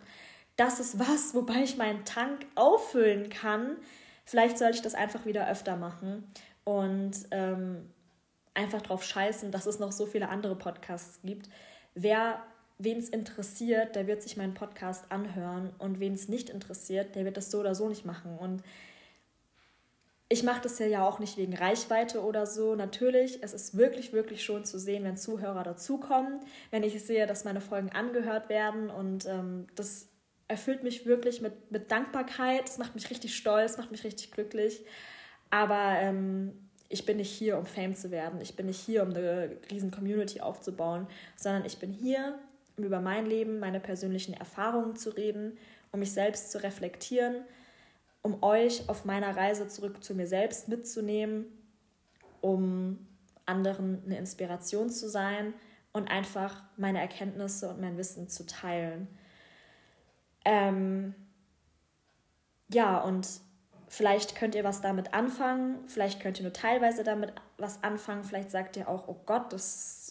Das 0.57 0.80
ist 0.80 0.99
was, 0.99 1.35
wobei 1.35 1.62
ich 1.62 1.76
meinen 1.76 2.04
Tank 2.04 2.47
auffüllen 2.54 3.30
kann. 3.30 3.76
Vielleicht 4.25 4.59
sollte 4.59 4.76
ich 4.76 4.83
das 4.83 4.95
einfach 4.95 5.25
wieder 5.25 5.49
öfter 5.49 5.76
machen 5.76 6.30
und 6.64 7.12
ähm, 7.30 7.90
einfach 8.54 8.83
drauf 8.83 9.02
scheißen, 9.02 9.50
dass 9.50 9.66
es 9.66 9.78
noch 9.78 9.92
so 9.92 10.04
viele 10.04 10.28
andere 10.28 10.57
Podcasts 10.57 11.21
gibt. 11.23 11.49
Wer 11.95 12.42
wen 12.79 12.99
es 12.99 13.09
interessiert, 13.09 13.97
der 13.97 14.07
wird 14.07 14.23
sich 14.23 14.37
meinen 14.37 14.55
Podcast 14.55 15.11
anhören 15.11 15.73
und 15.79 16.01
wen 16.01 16.15
es 16.15 16.29
nicht 16.29 16.49
interessiert, 16.49 17.15
der 17.15 17.25
wird 17.25 17.37
das 17.37 17.51
so 17.51 17.61
oder 17.61 17.75
so 17.75 17.89
nicht 17.89 18.05
machen. 18.05 18.39
Und 18.39 18.63
ich 20.29 20.43
mache 20.43 20.63
das 20.63 20.79
ja 20.79 21.07
auch 21.07 21.19
nicht 21.19 21.39
wegen 21.39 21.57
Reichweite 21.57 22.23
oder 22.23 22.47
so. 22.47 22.75
Natürlich, 22.75 23.43
es 23.43 23.55
ist 23.55 23.77
wirklich, 23.77 24.13
wirklich 24.13 24.45
schon 24.45 24.65
zu 24.65 24.79
sehen, 24.79 25.05
wenn 25.05 25.17
Zuhörer 25.17 25.63
dazukommen, 25.63 26.41
wenn 26.71 26.83
ich 26.83 27.03
sehe, 27.03 27.27
dass 27.27 27.45
meine 27.45 27.61
Folgen 27.61 27.91
angehört 27.91 28.49
werden 28.49 28.91
und 28.91 29.27
ähm, 29.27 29.67
das 29.75 30.09
erfüllt 30.47 30.83
mich 30.83 31.05
wirklich 31.05 31.41
mit, 31.41 31.71
mit 31.71 31.91
Dankbarkeit. 31.91 32.69
Es 32.69 32.79
macht 32.79 32.95
mich 32.95 33.11
richtig 33.11 33.37
stolz, 33.37 33.77
macht 33.77 33.91
mich 33.91 34.05
richtig 34.05 34.31
glücklich. 34.31 34.85
Aber 35.51 35.97
ähm, 35.99 36.69
ich 36.89 37.05
bin 37.05 37.19
nicht 37.19 37.31
hier, 37.31 37.59
um 37.59 37.67
Fame 37.67 37.95
zu 37.95 38.11
werden. 38.11 38.41
Ich 38.41 38.57
bin 38.57 38.67
nicht 38.67 38.81
hier, 38.81 39.03
um 39.03 39.11
eine 39.11 39.57
riesen 39.71 39.91
Community 39.91 40.41
aufzubauen, 40.41 41.07
sondern 41.37 41.65
ich 41.65 41.79
bin 41.79 41.93
hier, 41.93 42.39
um 42.79 42.85
über 42.85 43.01
mein 43.01 43.27
Leben, 43.27 43.59
meine 43.59 43.81
persönlichen 43.81 44.35
Erfahrungen 44.35 44.97
zu 44.97 45.11
reden, 45.11 45.59
um 45.93 46.01
mich 46.01 46.13
selbst 46.13 46.53
zu 46.53 46.63
reflektieren 46.63 47.45
um 48.23 48.43
euch 48.43 48.89
auf 48.89 49.05
meiner 49.05 49.37
Reise 49.37 49.69
zurück 49.69 50.03
zu 50.03 50.15
mir 50.15 50.27
selbst 50.27 50.69
mitzunehmen, 50.69 51.47
um 52.41 53.07
anderen 53.47 54.03
eine 54.05 54.19
Inspiration 54.19 54.91
zu 54.91 55.09
sein 55.09 55.55
und 55.93 56.11
einfach 56.11 56.63
meine 56.77 57.01
Erkenntnisse 57.01 57.71
und 57.71 57.81
mein 57.81 57.97
Wissen 57.97 58.29
zu 58.29 58.45
teilen. 58.45 59.09
Ähm, 60.45 61.15
ja, 62.71 62.99
und 62.99 63.27
vielleicht 63.89 64.37
könnt 64.37 64.55
ihr 64.55 64.65
was 64.65 64.83
damit 64.83 65.15
anfangen, 65.15 65.79
vielleicht 65.89 66.21
könnt 66.21 66.39
ihr 66.39 66.43
nur 66.43 66.53
teilweise 66.53 67.05
damit 67.05 67.33
was 67.57 67.83
anfangen, 67.83 68.25
vielleicht 68.25 68.51
sagt 68.51 68.77
ihr 68.77 68.89
auch, 68.89 69.09
oh 69.09 69.21
Gott, 69.25 69.53
das 69.53 70.08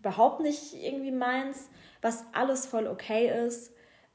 überhaupt 0.00 0.40
nicht 0.40 0.74
irgendwie 0.74 1.12
meins, 1.12 1.68
was 2.02 2.24
alles 2.32 2.66
voll 2.66 2.86
okay 2.86 3.46
ist. 3.46 3.72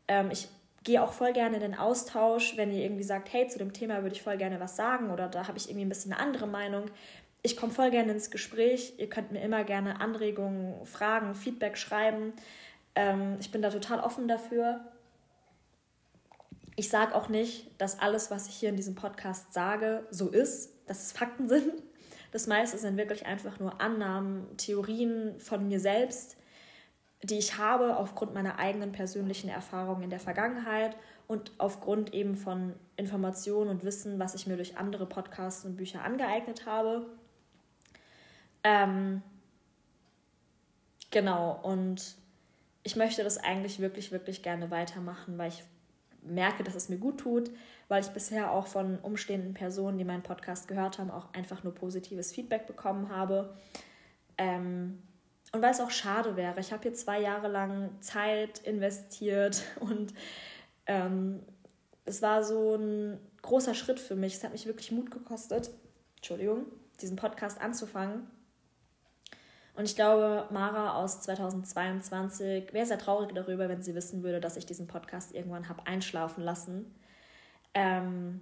Ähm, 0.07 0.29
ich 0.31 0.49
gehe 0.83 1.01
auch 1.01 1.13
voll 1.13 1.33
gerne 1.33 1.55
in 1.55 1.61
den 1.61 1.75
Austausch, 1.75 2.57
wenn 2.57 2.71
ihr 2.71 2.83
irgendwie 2.83 3.03
sagt, 3.03 3.31
hey, 3.33 3.47
zu 3.47 3.57
dem 3.57 3.73
Thema 3.73 4.03
würde 4.03 4.15
ich 4.15 4.21
voll 4.21 4.37
gerne 4.37 4.59
was 4.59 4.75
sagen 4.75 5.09
oder 5.09 5.27
da 5.27 5.47
habe 5.47 5.57
ich 5.57 5.67
irgendwie 5.67 5.85
ein 5.85 5.89
bisschen 5.89 6.13
eine 6.13 6.21
andere 6.21 6.47
Meinung. 6.47 6.85
Ich 7.41 7.57
komme 7.57 7.73
voll 7.73 7.91
gerne 7.91 8.11
ins 8.11 8.31
Gespräch. 8.31 8.93
Ihr 8.97 9.09
könnt 9.09 9.31
mir 9.31 9.41
immer 9.41 9.63
gerne 9.63 10.01
Anregungen, 10.01 10.85
Fragen, 10.85 11.35
Feedback 11.35 11.77
schreiben. 11.77 12.33
Ähm, 12.95 13.37
ich 13.39 13.51
bin 13.51 13.61
da 13.61 13.69
total 13.69 13.99
offen 13.99 14.27
dafür. 14.27 14.81
Ich 16.75 16.89
sage 16.89 17.15
auch 17.15 17.29
nicht, 17.29 17.69
dass 17.79 17.99
alles, 17.99 18.31
was 18.31 18.47
ich 18.47 18.55
hier 18.55 18.69
in 18.69 18.75
diesem 18.75 18.95
Podcast 18.95 19.53
sage, 19.53 20.05
so 20.11 20.29
ist, 20.29 20.73
dass 20.87 21.03
es 21.03 21.11
Fakten 21.11 21.47
sind. 21.47 21.71
Das 22.35 22.47
meiste 22.47 22.77
sind 22.77 22.97
wirklich 22.97 23.25
einfach 23.25 23.61
nur 23.61 23.79
Annahmen, 23.79 24.57
Theorien 24.57 25.39
von 25.39 25.69
mir 25.69 25.79
selbst, 25.79 26.35
die 27.23 27.37
ich 27.37 27.57
habe 27.57 27.95
aufgrund 27.95 28.33
meiner 28.33 28.59
eigenen 28.59 28.91
persönlichen 28.91 29.49
Erfahrungen 29.49 30.03
in 30.03 30.09
der 30.09 30.19
Vergangenheit 30.19 30.97
und 31.27 31.53
aufgrund 31.59 32.13
eben 32.13 32.35
von 32.35 32.73
Informationen 32.97 33.69
und 33.69 33.85
Wissen, 33.85 34.19
was 34.19 34.35
ich 34.35 34.47
mir 34.47 34.57
durch 34.57 34.77
andere 34.77 35.05
Podcasts 35.05 35.63
und 35.63 35.77
Bücher 35.77 36.03
angeeignet 36.03 36.65
habe. 36.65 37.05
Ähm, 38.65 39.21
genau, 41.11 41.57
und 41.63 42.17
ich 42.83 42.97
möchte 42.97 43.23
das 43.23 43.37
eigentlich 43.37 43.79
wirklich, 43.79 44.11
wirklich 44.11 44.43
gerne 44.43 44.71
weitermachen, 44.71 45.37
weil 45.37 45.47
ich 45.47 45.63
merke, 46.25 46.63
dass 46.63 46.75
es 46.75 46.89
mir 46.89 46.98
gut 46.98 47.20
tut, 47.20 47.51
weil 47.88 48.01
ich 48.01 48.10
bisher 48.10 48.51
auch 48.51 48.67
von 48.67 49.00
umstehenden 49.00 49.53
Personen, 49.53 49.98
die 49.98 50.03
meinen 50.03 50.24
Podcast 50.24 50.67
gehört 50.67 51.00
haben, 51.00 51.12
auch 51.12 51.34
einfach 51.34 51.63
nur 51.63 51.74
positives 51.74 52.32
Feedback 52.32 52.67
bekommen 52.67 53.10
habe. 53.10 53.55
Ähm, 54.38 55.01
und 55.51 55.62
weil 55.62 55.72
es 55.72 55.79
auch 55.79 55.91
schade 55.91 56.36
wäre. 56.36 56.60
Ich 56.60 56.74
habe 56.74 56.84
hier 56.84 56.94
zwei 56.94 57.22
Jahre 57.22 57.48
lang 57.48 57.89
Zeit 58.01 58.60
investiert 58.60 59.63
und 59.79 60.13
ähm, 60.86 61.41
es 62.05 62.22
war 62.22 62.44
so 62.44 62.75
ein 62.75 63.20
großer 63.41 63.74
Schritt 63.74 64.00
für 64.00 64.15
mich. 64.15 64.36
Es 64.36 64.44
hat 64.44 64.51
mich 64.51 64.65
wirklich 64.65 64.91
Mut 64.91 65.12
gekostet, 65.12 65.72
Entschuldigung, 66.17 66.65
diesen 67.01 67.15
Podcast 67.15 67.62
anzufangen. 67.62 68.27
Und 69.75 69.86
ich 69.86 69.96
glaube, 69.96 70.46
Mara 70.51 70.96
aus 70.96 71.22
2022 71.22 72.74
wäre 72.74 72.86
sehr 72.86 72.98
traurig 72.98 73.34
darüber, 73.34 73.67
wenn 73.67 73.82
sie 73.82 73.94
wissen 73.94 74.24
würde, 74.24 74.39
dass 74.39 74.55
ich 74.55 74.65
diesen 74.65 74.88
Podcast 74.88 75.34
irgendwann 75.34 75.67
habe 75.67 75.86
einschlafen 75.86 76.44
lassen. 76.44 76.96
Ähm, 77.74 78.39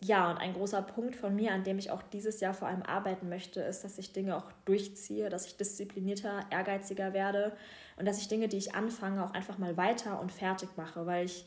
ja, 0.00 0.30
und 0.30 0.38
ein 0.38 0.54
großer 0.54 0.82
Punkt 0.82 1.14
von 1.14 1.36
mir, 1.36 1.52
an 1.52 1.62
dem 1.62 1.78
ich 1.78 1.90
auch 1.90 2.02
dieses 2.02 2.40
Jahr 2.40 2.54
vor 2.54 2.66
allem 2.66 2.82
arbeiten 2.82 3.28
möchte, 3.28 3.60
ist, 3.60 3.84
dass 3.84 3.98
ich 3.98 4.12
Dinge 4.12 4.36
auch 4.36 4.50
durchziehe, 4.64 5.28
dass 5.28 5.46
ich 5.46 5.56
disziplinierter, 5.56 6.46
ehrgeiziger 6.50 7.12
werde 7.12 7.52
und 7.96 8.06
dass 8.06 8.18
ich 8.18 8.26
Dinge, 8.26 8.48
die 8.48 8.56
ich 8.56 8.74
anfange, 8.74 9.24
auch 9.24 9.32
einfach 9.32 9.58
mal 9.58 9.76
weiter 9.76 10.20
und 10.20 10.32
fertig 10.32 10.70
mache, 10.76 11.06
weil 11.06 11.26
ich 11.26 11.46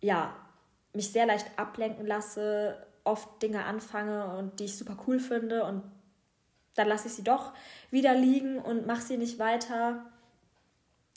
ja 0.00 0.34
mich 0.94 1.10
sehr 1.12 1.26
leicht 1.26 1.46
ablenken 1.58 2.06
lasse, 2.06 2.86
oft 3.04 3.42
Dinge 3.42 3.64
anfange 3.64 4.36
und 4.38 4.58
die 4.60 4.64
ich 4.64 4.78
super 4.78 4.96
cool 5.06 5.18
finde 5.18 5.64
und 5.64 5.82
dann 6.76 6.88
lasse 6.88 7.08
ich 7.08 7.14
sie 7.14 7.24
doch 7.24 7.52
wieder 7.90 8.14
liegen 8.14 8.58
und 8.58 8.86
mache 8.86 9.02
sie 9.02 9.16
nicht 9.16 9.38
weiter. 9.38 10.04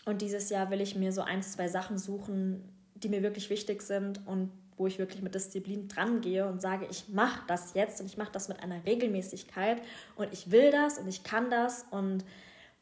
Und 0.06 0.22
dieses 0.22 0.50
Jahr 0.50 0.72
will 0.72 0.82
ich 0.82 0.96
mir 0.96 1.12
so 1.12 1.22
ein, 1.22 1.44
zwei 1.44 1.68
Sachen 1.68 1.98
suchen, 1.98 2.64
die 2.96 3.10
mir 3.10 3.22
wirklich 3.22 3.50
wichtig 3.50 3.82
sind 3.82 4.26
und 4.26 4.52
wo 4.78 4.88
ich 4.88 4.98
wirklich 4.98 5.22
mit 5.22 5.36
Disziplin 5.36 5.90
dran 5.90 6.22
gehe 6.22 6.48
und 6.48 6.62
sage, 6.62 6.88
ich 6.90 7.10
mache 7.10 7.42
das 7.48 7.74
jetzt 7.74 8.00
und 8.00 8.08
ich 8.08 8.18
mache 8.18 8.32
das 8.32 8.48
mit 8.48 8.64
einer 8.64 8.86
Regelmäßigkeit 8.86 9.82
und 10.16 10.32
ich 10.32 10.52
will 10.52 10.72
das 10.72 10.98
und 10.98 11.08
ich 11.08 11.24
kann 11.24 11.50
das 11.50 11.86
und 11.92 12.24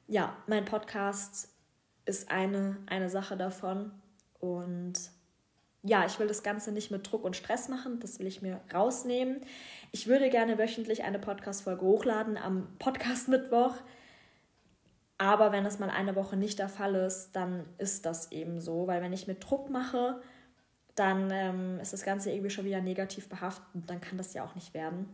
ja, 0.08 0.38
mein 0.46 0.64
Podcast 0.64 1.50
ist 2.06 2.30
eine, 2.32 2.78
eine 2.86 3.10
Sache 3.10 3.36
davon 3.36 3.92
und 4.40 4.94
ja, 5.84 6.06
ich 6.06 6.20
will 6.20 6.28
das 6.28 6.44
Ganze 6.44 6.72
nicht 6.72 6.92
mit 6.92 7.10
Druck 7.10 7.24
und 7.24 7.36
Stress 7.36 7.70
machen, 7.70 8.00
das 8.00 8.20
will 8.20 8.28
ich 8.28 8.42
mir 8.42 8.60
rausnehmen. 8.74 9.42
Ich 9.92 10.08
würde 10.08 10.30
gerne 10.30 10.58
wöchentlich 10.58 11.04
eine 11.04 11.20
Podcast-Folge 11.20 11.86
hochladen 11.86 12.38
am 12.38 12.68
Podcast-Mittwoch. 12.80 13.76
Aber 15.18 15.52
wenn 15.52 15.64
das 15.64 15.80
mal 15.80 15.90
eine 15.90 16.16
Woche 16.16 16.38
nicht 16.38 16.60
der 16.60 16.70
Fall 16.70 16.96
ist, 16.96 17.32
dann 17.32 17.66
ist 17.78 18.06
das 18.06 18.32
eben 18.32 18.62
so, 18.62 18.86
weil 18.88 19.02
wenn 19.02 19.14
ich 19.14 19.28
mit 19.28 19.44
Druck 19.44 19.70
mache, 19.70 20.22
dann 20.94 21.30
ähm, 21.32 21.80
ist 21.80 21.94
das 21.94 22.04
Ganze 22.04 22.32
irgendwie 22.32 22.50
schon 22.50 22.66
wieder 22.66 22.82
negativ 22.82 23.30
behaftet 23.30 23.66
und 23.74 23.90
dann 23.90 24.02
kann 24.02 24.18
das 24.18 24.34
ja 24.34 24.44
auch 24.44 24.56
nicht 24.56 24.74
werden. 24.74 25.08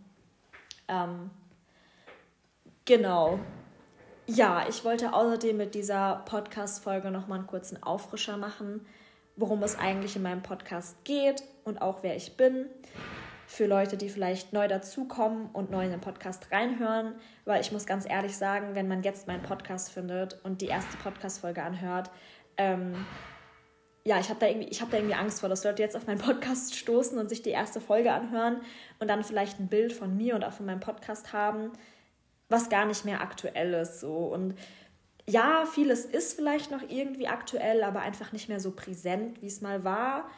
Ähm, 0.88 1.30
genau. 2.86 3.40
Ja, 4.26 4.66
ich 4.68 4.86
wollte 4.86 5.14
außerdem 5.14 5.58
mit 5.58 5.76
dieser 5.76 6.24
Podcast-Folge 6.26 7.12
nochmal 7.12 7.40
einen 7.40 7.48
kurzen 7.48 7.82
Auffrischer 7.84 8.38
machen, 8.38 8.86
worum 9.36 9.64
es 9.64 9.78
eigentlich 9.78 10.16
in 10.16 10.22
meinem 10.22 10.42
Podcast 10.44 11.04
geht 11.04 11.44
und 11.64 11.82
auch 11.82 12.04
wer 12.04 12.16
ich 12.16 12.38
bin. 12.38 12.68
Für 13.46 13.66
Leute, 13.66 13.98
die 13.98 14.10
vielleicht 14.10 14.54
neu 14.54 14.68
dazukommen 14.68 15.50
und 15.54 15.70
neu 15.70 15.84
in 15.84 15.92
den 15.92 16.02
Podcast 16.02 16.52
reinhören, 16.52 17.16
weil 17.46 17.62
ich 17.62 17.72
muss 17.72 17.86
ganz 17.86 18.10
ehrlich 18.10 18.38
sagen, 18.38 18.74
wenn 18.74 18.88
man 18.88 19.04
jetzt 19.04 19.28
meinen 19.28 19.44
Podcast 19.44 19.92
findet 19.92 20.44
und 20.44 20.62
die 20.62 20.68
erste 20.68 20.98
Podcast-Folge 20.98 21.62
anhört, 21.62 22.10
ähm, 22.58 23.06
ja, 24.06 24.20
ich 24.20 24.30
habe 24.30 24.40
da, 24.40 24.48
irgendwie, 24.48 24.76
hab 24.76 24.92
da 24.92 24.98
irgendwie 24.98 25.16
Angst 25.16 25.40
vor, 25.40 25.50
dass 25.50 25.64
Leute 25.64 25.82
jetzt 25.82 25.96
auf 25.96 26.08
meinen 26.08 26.20
Podcast 26.20 26.76
stoßen 26.76 27.18
und 27.18 27.30
sich 27.30 27.42
die 27.42 27.52
erste 27.52 27.80
Folge 27.80 28.12
anhören 28.12 28.62
und 29.00 29.08
dann 29.08 29.24
vielleicht 29.24 29.60
ein 29.60 29.68
Bild 29.68 29.94
von 29.94 30.18
mir 30.18 30.36
und 30.36 30.44
auch 30.44 30.54
von 30.54 30.66
meinem 30.66 30.82
Podcast 30.82 31.32
haben, 31.32 31.72
was 32.50 32.70
gar 32.70 32.86
nicht 32.86 33.06
mehr 33.06 33.22
aktuell 33.22 33.74
ist. 33.74 34.02
So. 34.02 34.14
Und 34.14 34.56
ja, 35.26 35.66
vieles 35.66 36.06
ist 36.06 36.34
vielleicht 36.34 36.72
noch 36.72 36.82
irgendwie 36.90 37.28
aktuell, 37.28 37.84
aber 37.84 38.02
einfach 38.02 38.32
nicht 38.32 38.50
mehr 38.50 38.60
so 38.60 38.72
präsent, 38.72 39.42
wie 39.42 39.48
es 39.48 39.62
mal 39.62 39.84
war. 39.84 40.30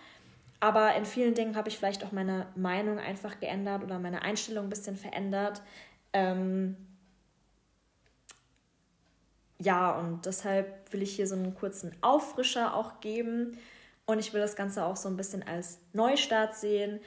Aber 0.60 0.96
in 0.96 1.06
vielen 1.06 1.34
Dingen 1.34 1.56
habe 1.56 1.70
ich 1.70 1.78
vielleicht 1.78 2.04
auch 2.04 2.12
meine 2.12 2.48
Meinung 2.56 3.00
einfach 3.00 3.40
geändert 3.40 3.84
oder 3.84 4.00
meine 4.00 4.22
Einstellung 4.22 4.66
ein 4.66 4.70
bisschen 4.70 4.96
verändert. 4.96 5.62
Ähm, 6.14 6.78
ja, 9.60 9.92
und 9.92 10.26
deshalb 10.26 10.92
will 10.94 11.02
ich 11.02 11.16
hier 11.16 11.28
so 11.28 11.36
einen 11.36 11.56
kurzen 11.56 11.92
Auffrischer 12.02 12.76
auch 12.76 13.00
geben. 13.00 13.58
Und 14.06 14.20
ich 14.20 14.34
will 14.34 14.42
das 14.42 14.56
Ganze 14.56 14.86
auch 14.86 14.96
so 14.96 15.10
ein 15.10 15.18
bisschen 15.18 15.44
als 15.44 15.80
Neustart 15.94 16.56
sehen, 16.56 17.00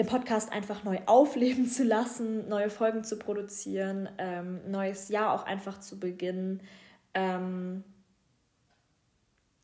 den 0.00 0.06
Podcast 0.06 0.50
einfach 0.50 0.82
neu 0.82 0.98
aufleben 1.04 1.66
zu 1.68 1.84
lassen, 1.84 2.48
neue 2.48 2.70
Folgen 2.70 3.04
zu 3.04 3.18
produzieren, 3.18 4.08
ähm, 4.16 4.60
neues 4.70 5.10
Jahr 5.10 5.34
auch 5.34 5.44
einfach 5.44 5.78
zu 5.78 6.00
beginnen. 6.00 6.62
Ähm, 7.12 7.84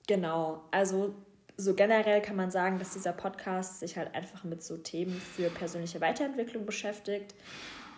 genau, 0.06 0.62
also 0.72 1.14
so 1.56 1.72
generell 1.72 2.20
kann 2.20 2.36
man 2.36 2.50
sagen, 2.50 2.78
dass 2.78 2.92
dieser 2.92 3.14
Podcast 3.14 3.80
sich 3.80 3.96
halt 3.96 4.14
einfach 4.14 4.44
mit 4.44 4.62
so 4.62 4.76
Themen 4.76 5.18
für 5.18 5.48
persönliche 5.48 6.02
Weiterentwicklung 6.02 6.66
beschäftigt. 6.66 7.34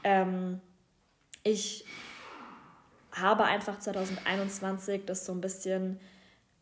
Ähm, 0.05 0.61
ich 1.43 1.87
habe 3.11 3.43
einfach 3.47 3.81
2021 3.81 5.07
das 5.07 5.27
so 5.27 5.33
ein 5.33 5.41
bisschen 5.41 5.99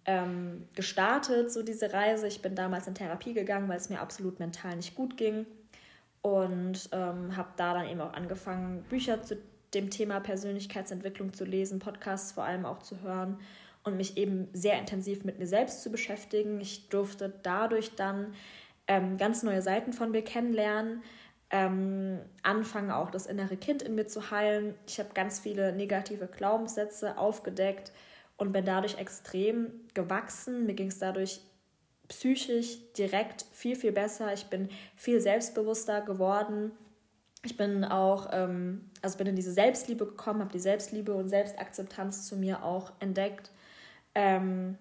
ähm, 0.07 0.67
gestartet, 0.75 1.53
so 1.53 1.63
diese 1.63 1.93
Reise. 1.93 2.27
Ich 2.29 2.41
bin 2.41 2.55
damals 2.55 2.87
in 2.87 2.95
Therapie 2.95 3.35
gegangen, 3.35 3.69
weil 3.69 3.77
es 3.77 3.91
mir 3.91 4.01
absolut 4.01 4.39
mental 4.39 4.75
nicht 4.77 4.95
gut 4.95 5.19
ging 5.19 5.45
und 6.27 6.89
ähm, 6.91 7.37
habe 7.37 7.51
da 7.57 7.73
dann 7.73 7.87
eben 7.87 8.01
auch 8.01 8.13
angefangen, 8.13 8.83
Bücher 8.89 9.23
zu 9.23 9.37
dem 9.75 9.91
Thema 9.91 10.19
Persönlichkeitsentwicklung 10.19 11.33
zu 11.33 11.45
lesen, 11.45 11.79
Podcasts 11.79 12.33
vor 12.33 12.43
allem 12.43 12.67
auch 12.67 12.81
zu 12.81 13.01
hören 13.03 13.39
und 13.85 13.97
mich 13.97 14.17
eben 14.17 14.49
sehr 14.53 14.77
intensiv 14.77 15.23
mit 15.23 15.39
mir 15.39 15.47
selbst 15.47 15.85
zu 15.85 15.91
beschäftigen. 15.93 16.61
Ich 16.61 16.89
durfte 16.89 17.33
dadurch 17.45 17.95
dann 17.95 18.35
ähm, 18.89 19.19
ganz 19.19 19.45
neue 19.45 19.63
Seiten 19.63 19.93
von 19.93 20.11
mir 20.11 20.23
kennenlernen, 20.23 21.05
ähm, 21.51 22.19
anfangen 22.43 22.91
auch 22.91 23.13
das 23.13 23.27
innere 23.27 23.57
Kind 23.57 23.83
in 23.83 23.95
mir 23.95 24.09
zu 24.09 24.33
heilen. 24.33 24.75
Ich 24.89 24.99
habe 24.99 25.11
ganz 25.15 25.39
viele 25.39 25.73
negative 25.77 26.27
Glaubenssätze 26.27 27.19
aufgedeckt 27.19 27.93
und 28.37 28.51
bin 28.51 28.65
dadurch 28.65 28.99
extrem 28.99 29.69
gewachsen. 29.95 30.67
Mir 30.67 30.75
ging 30.75 30.89
es 30.89 30.99
dadurch 30.99 31.41
psychisch 32.09 32.79
direkt 32.95 33.45
viel, 33.53 33.77
viel 33.77 33.93
besser. 33.93 34.33
Ich 34.33 34.47
bin 34.47 34.69
viel 34.97 35.21
selbstbewusster 35.21 36.03
geworden. 36.03 36.73
Ich 37.45 37.57
bin 37.57 37.85
auch, 37.85 38.29
ähm, 38.33 38.91
also 39.03 39.19
bin 39.19 39.29
in 39.29 39.37
diese 39.37 39.53
Selbstliebe 39.53 40.07
gekommen, 40.07 40.41
habe 40.41 40.53
die 40.53 40.59
Selbstliebe 40.59 41.15
und 41.15 41.29
Selbstakzeptanz 41.29 42.27
zu 42.27 42.37
mir 42.37 42.65
auch 42.65 42.93
entdeckt. 43.01 43.51
Ähm, 44.15 44.79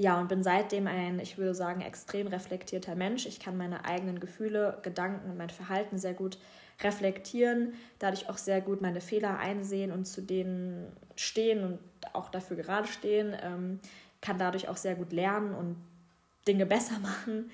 ja, 0.00 0.20
und 0.20 0.28
bin 0.28 0.42
seitdem 0.42 0.86
ein, 0.86 1.18
ich 1.18 1.38
würde 1.38 1.54
sagen, 1.54 1.80
extrem 1.80 2.28
reflektierter 2.28 2.94
Mensch. 2.94 3.26
Ich 3.26 3.40
kann 3.40 3.56
meine 3.56 3.84
eigenen 3.84 4.20
Gefühle, 4.20 4.78
Gedanken 4.82 5.30
und 5.30 5.36
mein 5.36 5.50
Verhalten 5.50 5.98
sehr 5.98 6.14
gut 6.14 6.38
reflektieren, 6.80 7.74
dadurch 7.98 8.28
auch 8.28 8.38
sehr 8.38 8.60
gut 8.60 8.80
meine 8.80 9.00
Fehler 9.00 9.38
einsehen 9.38 9.90
und 9.90 10.04
zu 10.04 10.22
denen 10.22 10.92
stehen 11.16 11.64
und 11.64 11.80
auch 12.12 12.30
dafür 12.30 12.56
gerade 12.56 12.86
stehen, 12.86 13.34
ähm, 13.42 13.80
kann 14.20 14.38
dadurch 14.38 14.68
auch 14.68 14.76
sehr 14.76 14.94
gut 14.94 15.12
lernen 15.12 15.54
und 15.54 15.76
Dinge 16.48 16.66
besser 16.66 16.98
machen 16.98 17.50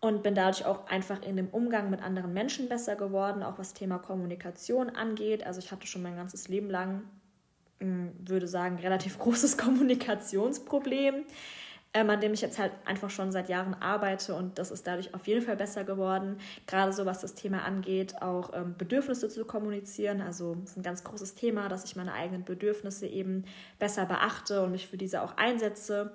und 0.00 0.22
bin 0.22 0.34
dadurch 0.34 0.64
auch 0.66 0.86
einfach 0.88 1.22
in 1.22 1.36
dem 1.36 1.48
Umgang 1.48 1.88
mit 1.88 2.02
anderen 2.02 2.34
Menschen 2.34 2.68
besser 2.68 2.96
geworden, 2.96 3.42
auch 3.42 3.58
was 3.58 3.72
Thema 3.72 3.98
Kommunikation 3.98 4.90
angeht. 4.90 5.46
Also 5.46 5.60
ich 5.60 5.72
hatte 5.72 5.86
schon 5.86 6.02
mein 6.02 6.16
ganzes 6.16 6.48
Leben 6.48 6.68
lang 6.68 7.04
würde 7.80 8.48
sagen, 8.48 8.76
relativ 8.76 9.18
großes 9.20 9.56
Kommunikationsproblem, 9.56 11.24
ähm, 11.94 12.10
an 12.10 12.20
dem 12.20 12.34
ich 12.34 12.40
jetzt 12.40 12.58
halt 12.58 12.72
einfach 12.84 13.10
schon 13.10 13.32
seit 13.32 13.48
Jahren 13.48 13.74
arbeite 13.74 14.34
und 14.34 14.58
das 14.58 14.70
ist 14.70 14.86
dadurch 14.86 15.14
auf 15.14 15.26
jeden 15.26 15.44
Fall 15.44 15.56
besser 15.56 15.84
geworden. 15.84 16.38
Gerade 16.66 16.92
so 16.92 17.06
was 17.06 17.20
das 17.20 17.34
Thema 17.34 17.64
angeht, 17.64 18.20
auch 18.20 18.52
ähm, 18.52 18.74
Bedürfnisse 18.76 19.28
zu 19.28 19.44
kommunizieren. 19.44 20.20
Also 20.20 20.56
es 20.64 20.72
ist 20.72 20.76
ein 20.76 20.82
ganz 20.82 21.04
großes 21.04 21.34
Thema, 21.34 21.68
dass 21.68 21.84
ich 21.84 21.96
meine 21.96 22.12
eigenen 22.12 22.44
Bedürfnisse 22.44 23.06
eben 23.06 23.44
besser 23.78 24.04
beachte 24.06 24.62
und 24.62 24.72
mich 24.72 24.86
für 24.86 24.98
diese 24.98 25.22
auch 25.22 25.36
einsetze. 25.36 26.12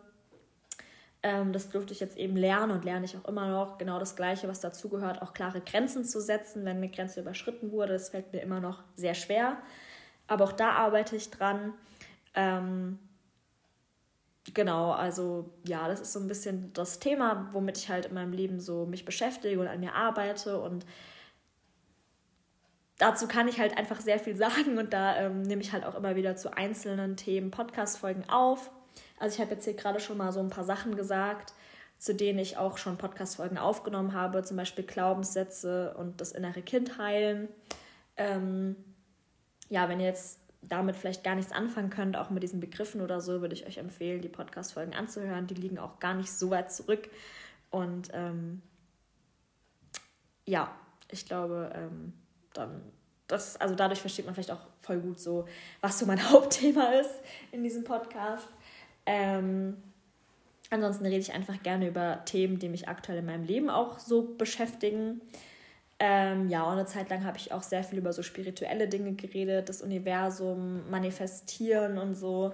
Ähm, 1.23 1.53
das 1.53 1.69
durfte 1.69 1.93
ich 1.93 2.01
jetzt 2.01 2.17
eben 2.17 2.36
lernen 2.36 2.71
und 2.71 2.83
lerne 2.83 3.05
ich 3.05 3.17
auch 3.17 3.27
immer 3.27 3.47
noch. 3.47 3.77
Genau 3.77 3.97
das 3.97 4.15
Gleiche, 4.15 4.49
was 4.49 4.59
dazugehört, 4.59 5.21
auch 5.21 5.33
klare 5.33 5.62
Grenzen 5.62 6.03
zu 6.03 6.21
setzen, 6.21 6.65
wenn 6.65 6.77
eine 6.77 6.89
Grenze 6.89 7.21
überschritten 7.21 7.71
wurde. 7.71 7.93
Das 7.93 8.09
fällt 8.09 8.33
mir 8.33 8.41
immer 8.41 8.59
noch 8.59 8.83
sehr 8.95 9.15
schwer. 9.15 9.57
Aber 10.27 10.43
auch 10.43 10.51
da 10.51 10.71
arbeite 10.71 11.15
ich 11.15 11.31
dran. 11.31 11.73
Ähm, 12.36 12.99
genau, 14.53 14.91
also 14.91 15.49
ja, 15.65 15.88
das 15.88 16.01
ist 16.01 16.13
so 16.13 16.19
ein 16.19 16.27
bisschen 16.27 16.73
das 16.73 16.99
Thema, 16.99 17.49
womit 17.53 17.77
ich 17.77 17.89
halt 17.89 18.07
in 18.07 18.13
meinem 18.13 18.33
Leben 18.33 18.59
so 18.59 18.86
mich 18.86 19.05
beschäftige 19.05 19.59
und 19.59 19.67
an 19.67 19.79
mir 19.79 19.95
arbeite 19.95 20.59
und 20.59 20.86
dazu 22.97 23.27
kann 23.27 23.47
ich 23.47 23.59
halt 23.59 23.77
einfach 23.77 24.01
sehr 24.01 24.19
viel 24.19 24.36
sagen 24.38 24.77
und 24.77 24.93
da 24.93 25.17
ähm, 25.17 25.43
nehme 25.43 25.62
ich 25.62 25.71
halt 25.71 25.86
auch 25.86 25.95
immer 25.95 26.15
wieder 26.15 26.36
zu 26.36 26.55
einzelnen 26.55 27.15
Themen 27.15 27.51
Podcast-Folgen 27.51 28.29
auf. 28.29 28.71
Also 29.19 29.36
ich 29.36 29.41
habe 29.41 29.51
jetzt 29.56 29.65
hier 29.65 29.73
gerade 29.73 29.99
schon 29.99 30.17
mal 30.17 30.32
so 30.32 30.39
ein 30.39 30.49
paar 30.49 30.63
Sachen 30.63 30.95
gesagt, 30.95 31.53
zu 31.97 32.13
denen 32.13 32.39
ich 32.39 32.58
auch 32.58 32.77
schon 32.77 32.97
Podcast-Folgen 32.97 33.58
aufgenommen 33.58 34.13
habe, 34.13 34.43
zum 34.43 34.58
Beispiel 34.58 34.84
Glaubenssätze 34.84 35.93
und 35.97 36.19
das 36.19 36.34
innere 36.34 36.62
Kind 36.62 36.97
heilen. 36.97 37.47
Ähm, 38.17 38.75
ja, 39.69 39.88
wenn 39.88 39.99
ihr 39.99 40.08
jetzt 40.08 40.39
damit 40.62 40.95
vielleicht 40.95 41.23
gar 41.23 41.36
nichts 41.36 41.51
anfangen 41.51 41.89
könnt, 41.89 42.17
auch 42.17 42.29
mit 42.29 42.43
diesen 42.43 42.60
Begriffen 42.60 43.01
oder 43.01 43.21
so, 43.21 43.41
würde 43.41 43.53
ich 43.53 43.65
euch 43.65 43.77
empfehlen, 43.77 44.21
die 44.21 44.29
Podcast-Folgen 44.29 44.93
anzuhören. 44.93 45.47
Die 45.47 45.56
liegen 45.56 45.79
auch 45.79 45.99
gar 45.99 46.13
nicht 46.13 46.32
so 46.32 46.49
weit 46.49 46.71
zurück. 46.71 47.10
Und 47.69 48.10
ähm, 48.13 48.62
ja, 50.45 50.75
ich 51.10 51.25
glaube, 51.25 51.71
ähm, 51.75 52.13
dann, 52.53 52.82
das, 53.27 53.58
also 53.58 53.75
dadurch 53.75 53.99
versteht 53.99 54.25
man 54.25 54.36
vielleicht 54.36 54.51
auch 54.51 54.65
voll 54.77 54.99
gut 54.99 55.19
so, 55.19 55.47
was 55.82 55.99
so 55.99 56.06
mein 56.06 56.29
Hauptthema 56.29 56.93
ist 56.93 57.15
in 57.51 57.63
diesem 57.63 57.84
Podcast. 57.84 58.47
Ähm, 59.06 59.78
ansonsten 60.70 61.06
rede 61.06 61.18
ich 61.18 61.34
einfach 61.34 61.62
gerne 61.62 61.88
über 61.88 62.24
Themen, 62.26 62.60
die 62.60 62.70
mich 62.70 62.88
aktuell 62.88 63.20
in 63.20 63.26
meinem 63.26 63.44
Leben 63.44 63.70
auch 63.70 64.00
so 64.00 64.36
beschäftigen. 64.36 65.22
Ähm, 66.00 66.50
ja, 66.50 66.63
und 66.63 66.74
eine 66.74 66.86
Zeit 66.86 67.10
lang 67.10 67.24
habe 67.24 67.38
ich 67.38 67.52
auch 67.52 67.63
sehr 67.63 67.84
viel 67.84 68.00
über 68.00 68.13
so 68.13 68.24
spirituelle 68.24 68.88
Dinge 68.88 69.13
geredet, 69.13 69.70
das 69.70 69.82
Universum, 69.82 70.89
Manifestieren 70.89 71.98
und 71.98 72.16
so. 72.16 72.54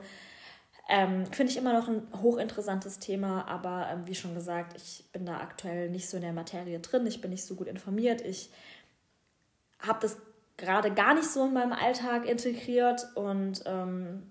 Ähm, 0.91 1.25
Finde 1.27 1.51
ich 1.51 1.57
immer 1.57 1.73
noch 1.73 1.87
ein 1.87 2.07
hochinteressantes 2.21 2.99
Thema, 2.99 3.47
aber 3.47 3.87
ähm, 3.91 4.07
wie 4.07 4.15
schon 4.15 4.33
gesagt, 4.33 4.75
ich 4.75 5.05
bin 5.11 5.25
da 5.25 5.37
aktuell 5.39 5.89
nicht 5.89 6.09
so 6.09 6.17
in 6.17 6.23
der 6.23 6.33
Materie 6.33 6.79
drin, 6.79 7.05
ich 7.05 7.21
bin 7.21 7.29
nicht 7.29 7.45
so 7.45 7.55
gut 7.55 7.67
informiert, 7.67 8.21
ich 8.21 8.49
habe 9.79 9.99
das 10.01 10.17
gerade 10.57 10.91
gar 10.91 11.13
nicht 11.13 11.29
so 11.29 11.45
in 11.45 11.53
meinem 11.53 11.73
Alltag 11.73 12.27
integriert 12.27 13.07
und 13.15 13.61
ähm, 13.65 14.23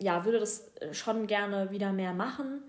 ja, 0.00 0.24
würde 0.24 0.40
das 0.40 0.70
schon 0.92 1.26
gerne 1.26 1.70
wieder 1.70 1.92
mehr 1.92 2.12
machen. 2.12 2.62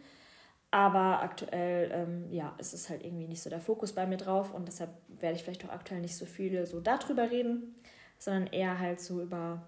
Aber 0.72 1.22
aktuell, 1.24 1.90
ähm, 1.92 2.32
ja, 2.32 2.56
ist 2.60 2.74
es 2.74 2.90
halt 2.90 3.04
irgendwie 3.04 3.28
nicht 3.28 3.42
so 3.42 3.50
der 3.50 3.62
Fokus 3.62 3.94
bei 3.94 4.06
mir 4.06 4.18
drauf 4.18 4.54
und 4.54 4.68
deshalb 4.68 4.92
werde 5.08 5.36
ich 5.36 5.44
vielleicht 5.44 5.66
auch 5.66 5.72
aktuell 5.72 6.00
nicht 6.00 6.16
so 6.16 6.26
viel 6.26 6.66
so 6.68 6.80
darüber 6.80 7.32
reden, 7.32 7.76
sondern 8.20 8.48
eher 8.48 8.78
halt 8.78 9.02
so 9.02 9.22
über 9.22 9.64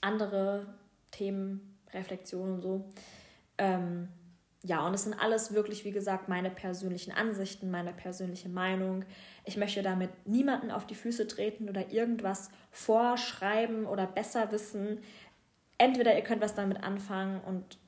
andere 0.00 0.66
Themen, 1.10 1.78
Reflexionen 1.92 2.54
und 2.54 2.62
so. 2.62 2.88
Ähm, 3.58 4.08
ja, 4.62 4.86
und 4.86 4.92
es 4.92 5.04
sind 5.04 5.14
alles 5.14 5.54
wirklich, 5.54 5.84
wie 5.84 5.90
gesagt, 5.90 6.28
meine 6.28 6.50
persönlichen 6.50 7.12
Ansichten, 7.12 7.70
meine 7.70 7.92
persönliche 7.94 8.50
Meinung. 8.50 9.04
Ich 9.44 9.56
möchte 9.56 9.82
damit 9.82 10.10
niemanden 10.26 10.70
auf 10.70 10.86
die 10.86 10.94
Füße 10.94 11.26
treten 11.26 11.68
oder 11.68 11.90
irgendwas 11.90 12.50
vorschreiben 12.70 13.86
oder 13.86 14.06
besser 14.06 14.52
wissen. 14.52 15.00
Entweder 15.80 16.14
ihr 16.14 16.20
könnt 16.20 16.42
was 16.42 16.54
damit 16.54 16.84
anfangen 16.84 17.40
und 17.40 17.78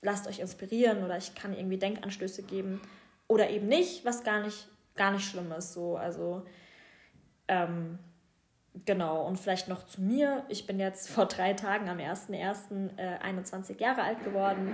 lasst 0.00 0.26
euch 0.26 0.38
inspirieren 0.38 1.04
oder 1.04 1.18
ich 1.18 1.34
kann 1.34 1.52
irgendwie 1.52 1.76
Denkanstöße 1.76 2.44
geben 2.44 2.80
oder 3.28 3.50
eben 3.50 3.68
nicht, 3.68 4.06
was 4.06 4.24
gar 4.24 4.40
nicht, 4.40 4.68
gar 4.94 5.10
nicht 5.10 5.28
schlimm 5.28 5.52
ist. 5.52 5.74
So, 5.74 5.98
also 5.98 6.46
ähm, 7.48 7.98
genau, 8.86 9.26
und 9.26 9.38
vielleicht 9.38 9.68
noch 9.68 9.84
zu 9.84 10.00
mir. 10.00 10.46
Ich 10.48 10.66
bin 10.66 10.80
jetzt 10.80 11.10
vor 11.10 11.26
drei 11.26 11.52
Tagen 11.52 11.90
am 11.90 11.98
1.1. 11.98 12.96
Äh, 12.96 13.18
21 13.18 13.78
Jahre 13.78 14.02
alt 14.02 14.24
geworden. 14.24 14.72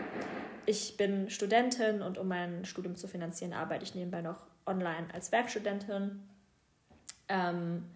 Ich 0.65 0.97
bin 0.97 1.31
Studentin 1.31 2.01
und 2.01 2.17
um 2.17 2.29
mein 2.29 2.65
Studium 2.65 2.95
zu 2.95 3.09
finanzieren, 3.09 3.55
arbeite 3.55 3.83
ich 3.83 3.97
nebenbei 3.97 4.23
noch 4.23 4.47
online 4.67 5.09
als 5.13 5.33
Werkstudentin. 5.33 6.23
Ähm, 7.29 7.87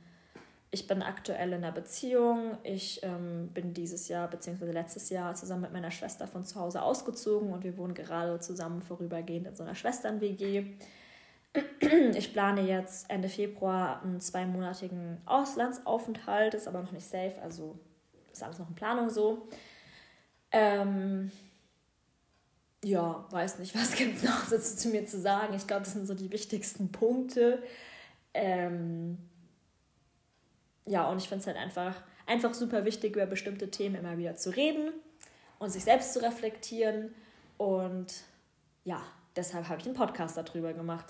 ich 0.75 0.87
bin 0.87 1.03
aktuell 1.03 1.49
in 1.49 1.63
einer 1.63 1.71
Beziehung. 1.71 2.57
Ich 2.63 3.03
ähm, 3.03 3.51
bin 3.53 3.75
dieses 3.75 4.09
Jahr 4.09 4.29
bzw. 4.29 4.73
letztes 4.73 5.11
Jahr 5.11 5.35
zusammen 5.35 5.63
mit 5.63 5.73
meiner 5.73 5.91
Schwester 5.91 6.27
von 6.27 6.45
zu 6.45 6.59
Hause 6.59 6.81
ausgezogen 6.81 7.53
und 7.53 7.63
wir 7.63 7.77
wohnen 7.77 7.93
gerade 7.93 8.41
zusammen 8.41 8.81
vorübergehend 8.81 9.47
in 9.47 9.55
so 9.55 9.63
einer 9.65 9.75
Schwestern-WG. 9.75 10.65
Ich 12.15 12.33
plane 12.33 12.63
jetzt 12.63 13.11
Ende 13.11 13.29
Februar 13.29 14.03
einen 14.03 14.19
zweimonatigen 14.19 15.19
Auslandsaufenthalt, 15.27 16.55
ist 16.55 16.67
aber 16.67 16.81
noch 16.81 16.93
nicht 16.93 17.07
safe, 17.07 17.35
also 17.43 17.79
ist 18.33 18.43
alles 18.43 18.59
noch 18.59 18.71
in 18.71 18.75
Planung 18.75 19.11
so. 19.11 19.49
Ähm, 20.53 21.31
ja, 22.83 23.27
weiß 23.31 23.59
nicht, 23.59 23.75
was 23.79 23.95
gibt 23.95 24.17
es 24.17 24.23
noch 24.23 24.47
so 24.47 24.59
zu 24.59 24.89
mir 24.89 25.05
zu 25.05 25.21
sagen. 25.21 25.53
Ich 25.55 25.67
glaube, 25.67 25.83
das 25.83 25.93
sind 25.93 26.07
so 26.07 26.15
die 26.15 26.33
wichtigsten 26.33 26.91
Punkte. 26.91 27.63
Ähm, 28.33 29.19
ja, 30.87 31.09
und 31.09 31.19
ich 31.19 31.29
finde 31.29 31.43
es 31.43 31.47
halt 31.47 31.57
einfach, 31.57 31.95
einfach 32.27 32.55
super 32.55 32.85
wichtig, 32.85 33.15
über 33.15 33.27
bestimmte 33.27 33.71
Themen 33.71 33.97
immer 33.97 34.19
wieder 34.19 34.37
zu 34.37 34.51
reden 34.51 34.93
und 35.59 35.71
sich 35.71 35.85
selbst 35.85 36.13
zu 36.13 36.23
reflektieren. 36.23 37.15
Und 37.57 38.13
ja, 38.85 39.03
deshalb 39.37 39.69
habe 39.69 39.81
ich 39.81 39.87
einen 39.87 39.97
Podcast 39.97 40.37
darüber 40.37 40.73
gemacht. 40.73 41.07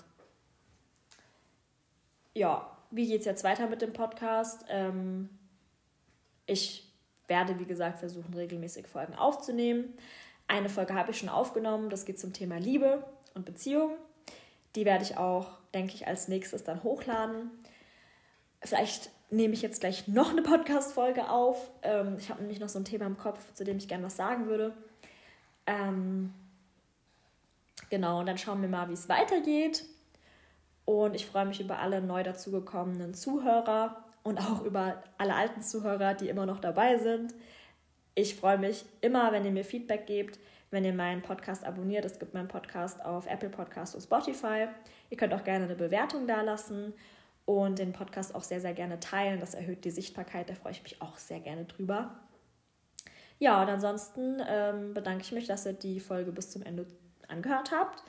Ja, 2.35 2.77
wie 2.91 3.07
geht 3.07 3.21
es 3.21 3.25
jetzt 3.25 3.43
weiter 3.43 3.67
mit 3.67 3.81
dem 3.81 3.93
Podcast? 3.93 4.65
Ähm, 4.69 5.29
ich 6.45 6.91
werde, 7.27 7.59
wie 7.59 7.65
gesagt, 7.65 7.99
versuchen, 7.99 8.33
regelmäßig 8.33 8.87
Folgen 8.87 9.15
aufzunehmen. 9.15 9.93
Eine 10.47 10.69
Folge 10.69 10.93
habe 10.93 11.11
ich 11.11 11.17
schon 11.17 11.29
aufgenommen, 11.29 11.89
das 11.89 12.05
geht 12.05 12.19
zum 12.19 12.33
Thema 12.33 12.57
Liebe 12.57 13.03
und 13.33 13.45
Beziehung. 13.45 13.97
Die 14.75 14.85
werde 14.85 15.03
ich 15.03 15.17
auch, 15.17 15.57
denke 15.73 15.93
ich, 15.93 16.07
als 16.07 16.27
nächstes 16.27 16.63
dann 16.63 16.83
hochladen. 16.83 17.49
Vielleicht 18.61 19.09
nehme 19.33 19.53
ich 19.53 19.61
jetzt 19.61 19.81
gleich 19.81 20.07
noch 20.07 20.31
eine 20.31 20.43
Podcast-Folge 20.43 21.29
auf. 21.29 21.71
Ähm, 21.81 22.17
ich 22.19 22.29
habe 22.29 22.41
nämlich 22.41 22.59
noch 22.59 22.69
so 22.69 22.79
ein 22.79 22.85
Thema 22.85 23.05
im 23.05 23.17
Kopf, 23.17 23.53
zu 23.53 23.63
dem 23.63 23.77
ich 23.77 23.87
gerne 23.87 24.05
was 24.05 24.15
sagen 24.15 24.47
würde. 24.47 24.73
Ähm, 25.65 26.33
genau, 27.89 28.19
und 28.19 28.27
dann 28.27 28.37
schauen 28.37 28.61
wir 28.61 28.69
mal, 28.69 28.89
wie 28.89 28.93
es 28.93 29.09
weitergeht. 29.09 29.85
Und 30.85 31.15
ich 31.15 31.25
freue 31.25 31.45
mich 31.45 31.59
über 31.59 31.79
alle 31.79 32.01
neu 32.01 32.23
dazugekommenen 32.23 33.13
Zuhörer 33.13 34.03
und 34.21 34.39
auch 34.39 34.63
über 34.63 35.01
alle 35.17 35.35
alten 35.35 35.61
Zuhörer, 35.61 36.13
die 36.13 36.29
immer 36.29 36.45
noch 36.45 36.59
dabei 36.59 36.97
sind. 36.97 37.33
Ich 38.15 38.35
freue 38.35 38.59
mich 38.59 38.85
immer, 39.01 39.31
wenn 39.31 39.45
ihr 39.45 39.51
mir 39.51 39.65
Feedback 39.65 40.05
gebt, 40.05 40.37
wenn 40.69 40.85
ihr 40.85 40.93
meinen 40.93 41.21
Podcast 41.21 41.63
abonniert. 41.63 42.05
Es 42.05 42.19
gibt 42.19 42.33
meinen 42.33 42.47
Podcast 42.47 43.03
auf 43.03 43.25
Apple 43.25 43.49
Podcast 43.49 43.95
und 43.95 44.01
Spotify. 44.01 44.67
Ihr 45.09 45.17
könnt 45.17 45.33
auch 45.33 45.43
gerne 45.43 45.65
eine 45.65 45.75
Bewertung 45.75 46.27
dalassen 46.27 46.93
und 47.45 47.79
den 47.79 47.93
Podcast 47.93 48.35
auch 48.35 48.43
sehr, 48.43 48.61
sehr 48.61 48.73
gerne 48.73 48.99
teilen. 48.99 49.39
Das 49.39 49.53
erhöht 49.53 49.85
die 49.85 49.91
Sichtbarkeit, 49.91 50.49
da 50.49 50.55
freue 50.55 50.71
ich 50.71 50.83
mich 50.83 51.01
auch 51.01 51.17
sehr 51.17 51.39
gerne 51.39 51.65
drüber. 51.65 52.19
Ja, 53.39 53.61
und 53.61 53.69
ansonsten 53.69 54.41
ähm, 54.47 54.93
bedanke 54.93 55.23
ich 55.23 55.31
mich, 55.31 55.47
dass 55.47 55.65
ihr 55.65 55.73
die 55.73 55.99
Folge 55.99 56.31
bis 56.31 56.51
zum 56.51 56.63
Ende 56.63 56.85
angehört 57.27 57.71
habt. 57.71 58.03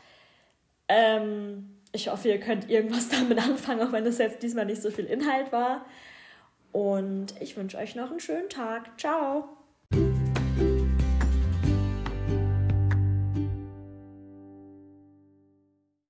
Ähm, 0.88 1.80
ich 1.92 2.08
hoffe, 2.08 2.28
ihr 2.28 2.40
könnt 2.40 2.70
irgendwas 2.70 3.08
damit 3.10 3.38
anfangen, 3.38 3.86
auch 3.86 3.92
wenn 3.92 4.06
es 4.06 4.18
jetzt 4.18 4.42
diesmal 4.42 4.66
nicht 4.66 4.82
so 4.82 4.90
viel 4.90 5.06
Inhalt 5.06 5.50
war. 5.52 5.84
Und 6.72 7.40
ich 7.40 7.56
wünsche 7.56 7.78
euch 7.78 7.94
noch 7.94 8.10
einen 8.10 8.20
schönen 8.20 8.48
Tag. 8.48 8.98
Ciao! 8.98 9.53